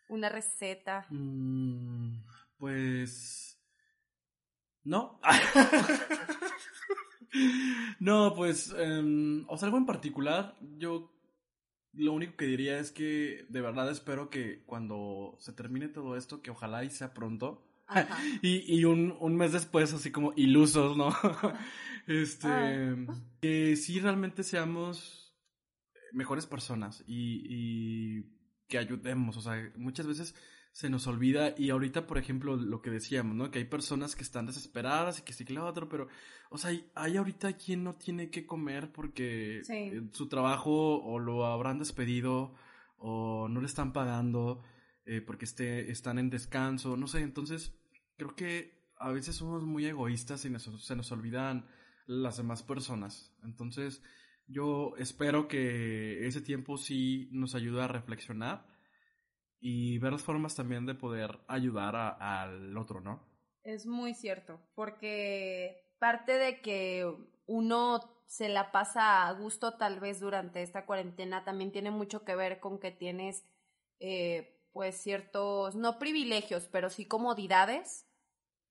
una 0.07 0.29
receta. 0.29 1.05
Mm, 1.09 2.23
pues... 2.57 3.59
No. 4.85 5.19
no, 7.99 8.33
pues, 8.35 8.73
em, 8.77 9.45
o 9.49 9.57
sea, 9.57 9.67
algo 9.67 9.77
en 9.77 9.85
particular, 9.85 10.55
yo 10.77 11.11
lo 11.93 12.13
único 12.13 12.35
que 12.35 12.45
diría 12.45 12.79
es 12.79 12.91
que 12.91 13.45
de 13.49 13.61
verdad 13.61 13.89
espero 13.89 14.29
que 14.29 14.63
cuando 14.65 15.35
se 15.39 15.53
termine 15.53 15.87
todo 15.89 16.17
esto, 16.17 16.41
que 16.41 16.51
ojalá 16.51 16.83
y 16.83 16.89
sea 16.89 17.13
pronto. 17.13 17.63
y, 18.41 18.79
y 18.79 18.85
un, 18.85 19.15
un, 19.19 19.35
mes 19.35 19.51
después, 19.51 19.93
así 19.93 20.11
como 20.11 20.33
ilusos, 20.35 20.97
¿no? 20.97 21.15
este. 22.07 23.07
Que 23.41 23.75
sí 23.75 23.99
realmente 23.99 24.43
seamos 24.43 25.35
mejores 26.11 26.45
personas 26.45 27.03
y, 27.07 27.45
y 27.49 28.23
que 28.67 28.77
ayudemos. 28.77 29.37
O 29.37 29.41
sea, 29.41 29.71
muchas 29.75 30.07
veces 30.07 30.35
se 30.73 30.89
nos 30.89 31.05
olvida 31.05 31.53
y 31.55 31.69
ahorita, 31.69 32.07
por 32.07 32.17
ejemplo, 32.17 32.55
lo 32.55 32.81
que 32.81 32.89
decíamos, 32.89 33.35
¿no? 33.35 33.51
Que 33.51 33.59
hay 33.59 33.65
personas 33.65 34.15
que 34.15 34.23
están 34.23 34.47
desesperadas 34.47 35.19
y 35.19 35.21
que 35.21 35.31
sí 35.31 35.45
que 35.45 35.57
otro, 35.59 35.87
pero, 35.87 36.07
o 36.49 36.57
sea, 36.57 36.71
hay, 36.71 36.89
hay 36.95 37.17
ahorita 37.17 37.53
quien 37.53 37.83
no 37.83 37.95
tiene 37.95 38.31
que 38.31 38.47
comer 38.47 38.91
porque 38.91 39.61
su 40.13 40.27
trabajo 40.27 40.99
o 41.03 41.19
lo 41.19 41.45
habrán 41.45 41.77
despedido 41.77 42.55
o 42.97 43.47
no 43.49 43.61
le 43.61 43.67
están 43.67 43.93
pagando 43.93 44.63
eh, 45.05 45.21
porque 45.21 45.45
esté, 45.45 45.91
están 45.91 46.17
en 46.17 46.31
descanso, 46.31 46.97
no 46.97 47.05
sé, 47.05 47.19
entonces 47.19 47.77
creo 48.17 48.35
que 48.35 48.71
a 48.97 49.11
veces 49.11 49.35
somos 49.35 49.63
muy 49.63 49.85
egoístas 49.85 50.45
y 50.45 50.59
se 50.59 50.95
nos 50.95 51.11
olvidan 51.11 51.67
las 52.05 52.37
demás 52.37 52.63
personas, 52.63 53.35
entonces 53.43 54.01
yo 54.47 54.93
espero 54.97 55.47
que 55.47 56.25
ese 56.27 56.41
tiempo 56.41 56.77
sí 56.77 57.29
nos 57.31 57.55
ayude 57.55 57.81
a 57.81 57.87
reflexionar 57.87 58.65
y 59.59 59.97
ver 59.99 60.11
las 60.11 60.23
formas 60.23 60.55
también 60.55 60.85
de 60.85 60.95
poder 60.95 61.39
ayudar 61.47 61.95
al 61.95 62.77
otro, 62.77 62.99
¿no? 62.99 63.25
Es 63.63 63.85
muy 63.85 64.13
cierto, 64.13 64.59
porque 64.75 65.89
parte 65.99 66.37
de 66.37 66.61
que 66.61 67.09
uno 67.45 68.01
se 68.25 68.49
la 68.49 68.71
pasa 68.71 69.27
a 69.27 69.33
gusto 69.33 69.77
tal 69.77 69.99
vez 69.99 70.19
durante 70.19 70.61
esta 70.61 70.85
cuarentena 70.85 71.45
también 71.45 71.71
tiene 71.71 71.91
mucho 71.91 72.25
que 72.25 72.35
ver 72.35 72.59
con 72.59 72.79
que 72.79 72.91
tienes 72.91 73.45
eh, 73.99 74.59
pues 74.73 74.97
ciertos, 74.97 75.75
no 75.75 75.99
privilegios, 75.99 76.67
pero 76.71 76.89
sí 76.89 77.05
comodidades 77.05 78.05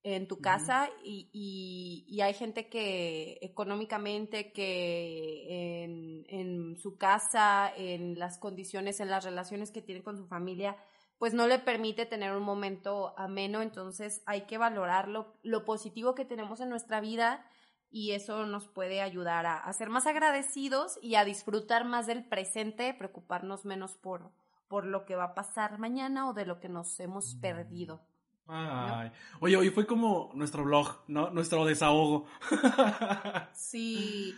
en 0.03 0.27
tu 0.27 0.41
casa 0.41 0.89
y, 1.01 1.29
y, 1.31 2.05
y, 2.13 2.19
hay 2.19 2.33
gente 2.33 2.67
que 2.67 3.39
económicamente, 3.41 4.51
que 4.51 5.83
en, 5.83 6.25
en, 6.27 6.77
su 6.77 6.97
casa, 6.97 7.71
en 7.77 8.19
las 8.19 8.37
condiciones, 8.37 8.99
en 8.99 9.09
las 9.09 9.23
relaciones 9.23 9.71
que 9.71 9.81
tiene 9.81 10.03
con 10.03 10.17
su 10.17 10.27
familia, 10.27 10.75
pues 11.17 11.33
no 11.33 11.47
le 11.47 11.57
permite 11.57 12.05
tener 12.05 12.35
un 12.35 12.43
momento 12.43 13.17
ameno, 13.17 13.61
entonces 13.61 14.21
hay 14.25 14.41
que 14.41 14.57
valorar 14.57 15.07
lo, 15.07 15.39
lo 15.41 15.63
positivo 15.63 16.15
que 16.15 16.25
tenemos 16.25 16.59
en 16.59 16.69
nuestra 16.69 16.99
vida 16.99 17.49
y 17.89 18.11
eso 18.11 18.45
nos 18.45 18.67
puede 18.67 19.01
ayudar 19.01 19.45
a, 19.45 19.57
a, 19.57 19.71
ser 19.71 19.87
más 19.87 20.05
agradecidos 20.05 20.99
y 21.01 21.15
a 21.15 21.23
disfrutar 21.23 21.85
más 21.85 22.07
del 22.07 22.27
presente, 22.27 22.93
preocuparnos 22.93 23.63
menos 23.63 23.95
por, 23.95 24.33
por 24.73 24.85
lo 24.87 25.05
que 25.05 25.15
va 25.15 25.25
a 25.25 25.35
pasar 25.35 25.77
mañana 25.77 26.27
o 26.27 26.33
de 26.33 26.47
lo 26.47 26.59
que 26.59 26.67
nos 26.67 26.99
hemos 26.99 27.35
perdido. 27.35 28.01
Ay. 28.47 29.11
Oye, 29.39 29.55
hoy 29.55 29.69
fue 29.69 29.85
como 29.85 30.31
nuestro 30.33 30.63
blog, 30.63 31.03
¿no? 31.07 31.29
Nuestro 31.29 31.63
desahogo. 31.63 32.25
sí, 33.53 34.35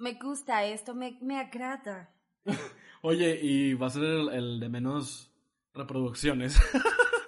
me 0.00 0.14
gusta 0.14 0.64
esto, 0.64 0.92
me, 0.92 1.18
me 1.22 1.38
agrada. 1.38 2.10
Oye, 3.02 3.38
y 3.40 3.74
va 3.74 3.86
a 3.86 3.90
ser 3.90 4.02
el, 4.02 4.28
el 4.30 4.58
de 4.58 4.68
menos 4.68 5.32
reproducciones. 5.72 6.60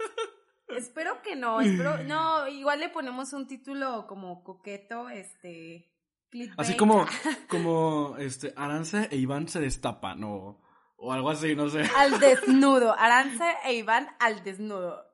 espero 0.77 1.23
que 1.23 1.37
no, 1.37 1.61
espero, 1.61 2.03
no, 2.03 2.49
igual 2.49 2.81
le 2.81 2.88
ponemos 2.88 3.33
un 3.35 3.47
título 3.47 4.09
como 4.09 4.42
coqueto, 4.42 5.09
este, 5.09 5.92
clickbait. 6.29 6.59
Así 6.59 6.77
como, 6.77 7.07
como, 7.49 8.16
este, 8.18 8.53
Aranza 8.57 9.05
e 9.05 9.16
Iván 9.16 9.47
se 9.47 9.61
destapan, 9.61 10.25
o, 10.25 10.61
o 10.98 11.12
algo 11.12 11.30
así, 11.30 11.54
no 11.54 11.68
sé. 11.68 11.82
Al 11.96 12.18
desnudo, 12.20 12.94
Aranza 12.98 13.52
e 13.64 13.74
Iván 13.74 14.08
al 14.18 14.42
desnudo. 14.42 15.04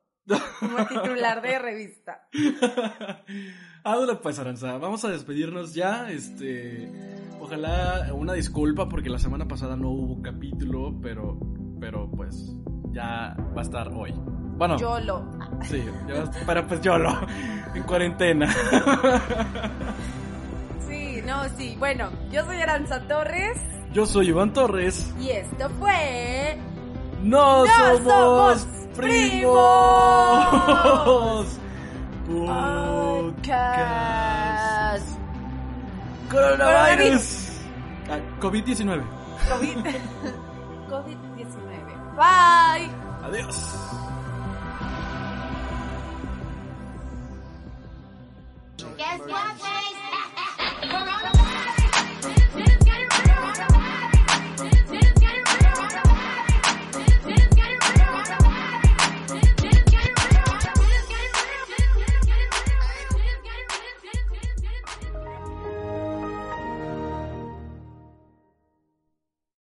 Como 0.59 0.87
titular 0.87 1.43
de 1.43 1.59
revista. 1.59 2.29
Ándale 3.85 4.17
pues, 4.17 4.39
Aranza. 4.39 4.79
Vamos 4.79 5.05
a 5.05 5.11
despedirnos 5.11 5.75
ya. 5.75 6.11
Este. 6.11 6.91
Ojalá 7.41 8.09
una 8.15 8.33
disculpa 8.33 8.89
porque 8.89 9.11
la 9.11 9.19
semana 9.19 9.47
pasada 9.47 9.77
no 9.77 9.91
hubo 9.91 10.23
capítulo, 10.23 10.99
pero. 11.03 11.39
Pero 11.79 12.11
pues. 12.11 12.57
Ya 12.93 13.37
va 13.55 13.61
a 13.61 13.65
estar 13.65 13.89
hoy. 13.93 14.15
Bueno. 14.57 14.79
Yolo. 14.79 15.31
Sí, 15.69 15.85
pero 16.47 16.67
pues 16.67 16.81
Yolo. 16.81 17.11
En 17.75 17.83
cuarentena. 17.83 18.51
Sí, 20.89 21.21
no, 21.27 21.45
sí. 21.59 21.77
Bueno, 21.79 22.11
yo 22.31 22.47
soy 22.47 22.57
Aranza 22.63 23.07
Torres. 23.07 23.61
Yo 23.95 24.05
soy 24.07 24.29
Iván 24.31 24.53
Torres. 24.53 25.15
Y 25.21 25.31
esto 25.31 25.71
fue. 25.79 26.59
¡No, 27.23 27.65
somos, 28.03 28.67
primos! 28.97 29.55
Podcast. 33.37 35.09
Coronavirus. 36.29 37.61
Ah, 38.11 38.19
COVID-19. 38.41 39.05
COVID. 39.49 39.77
COVID-19. 40.91 42.17
Bye. 42.17 42.91
Adiós. 43.23 43.57
Guess 48.97 49.21
what? 49.29 49.74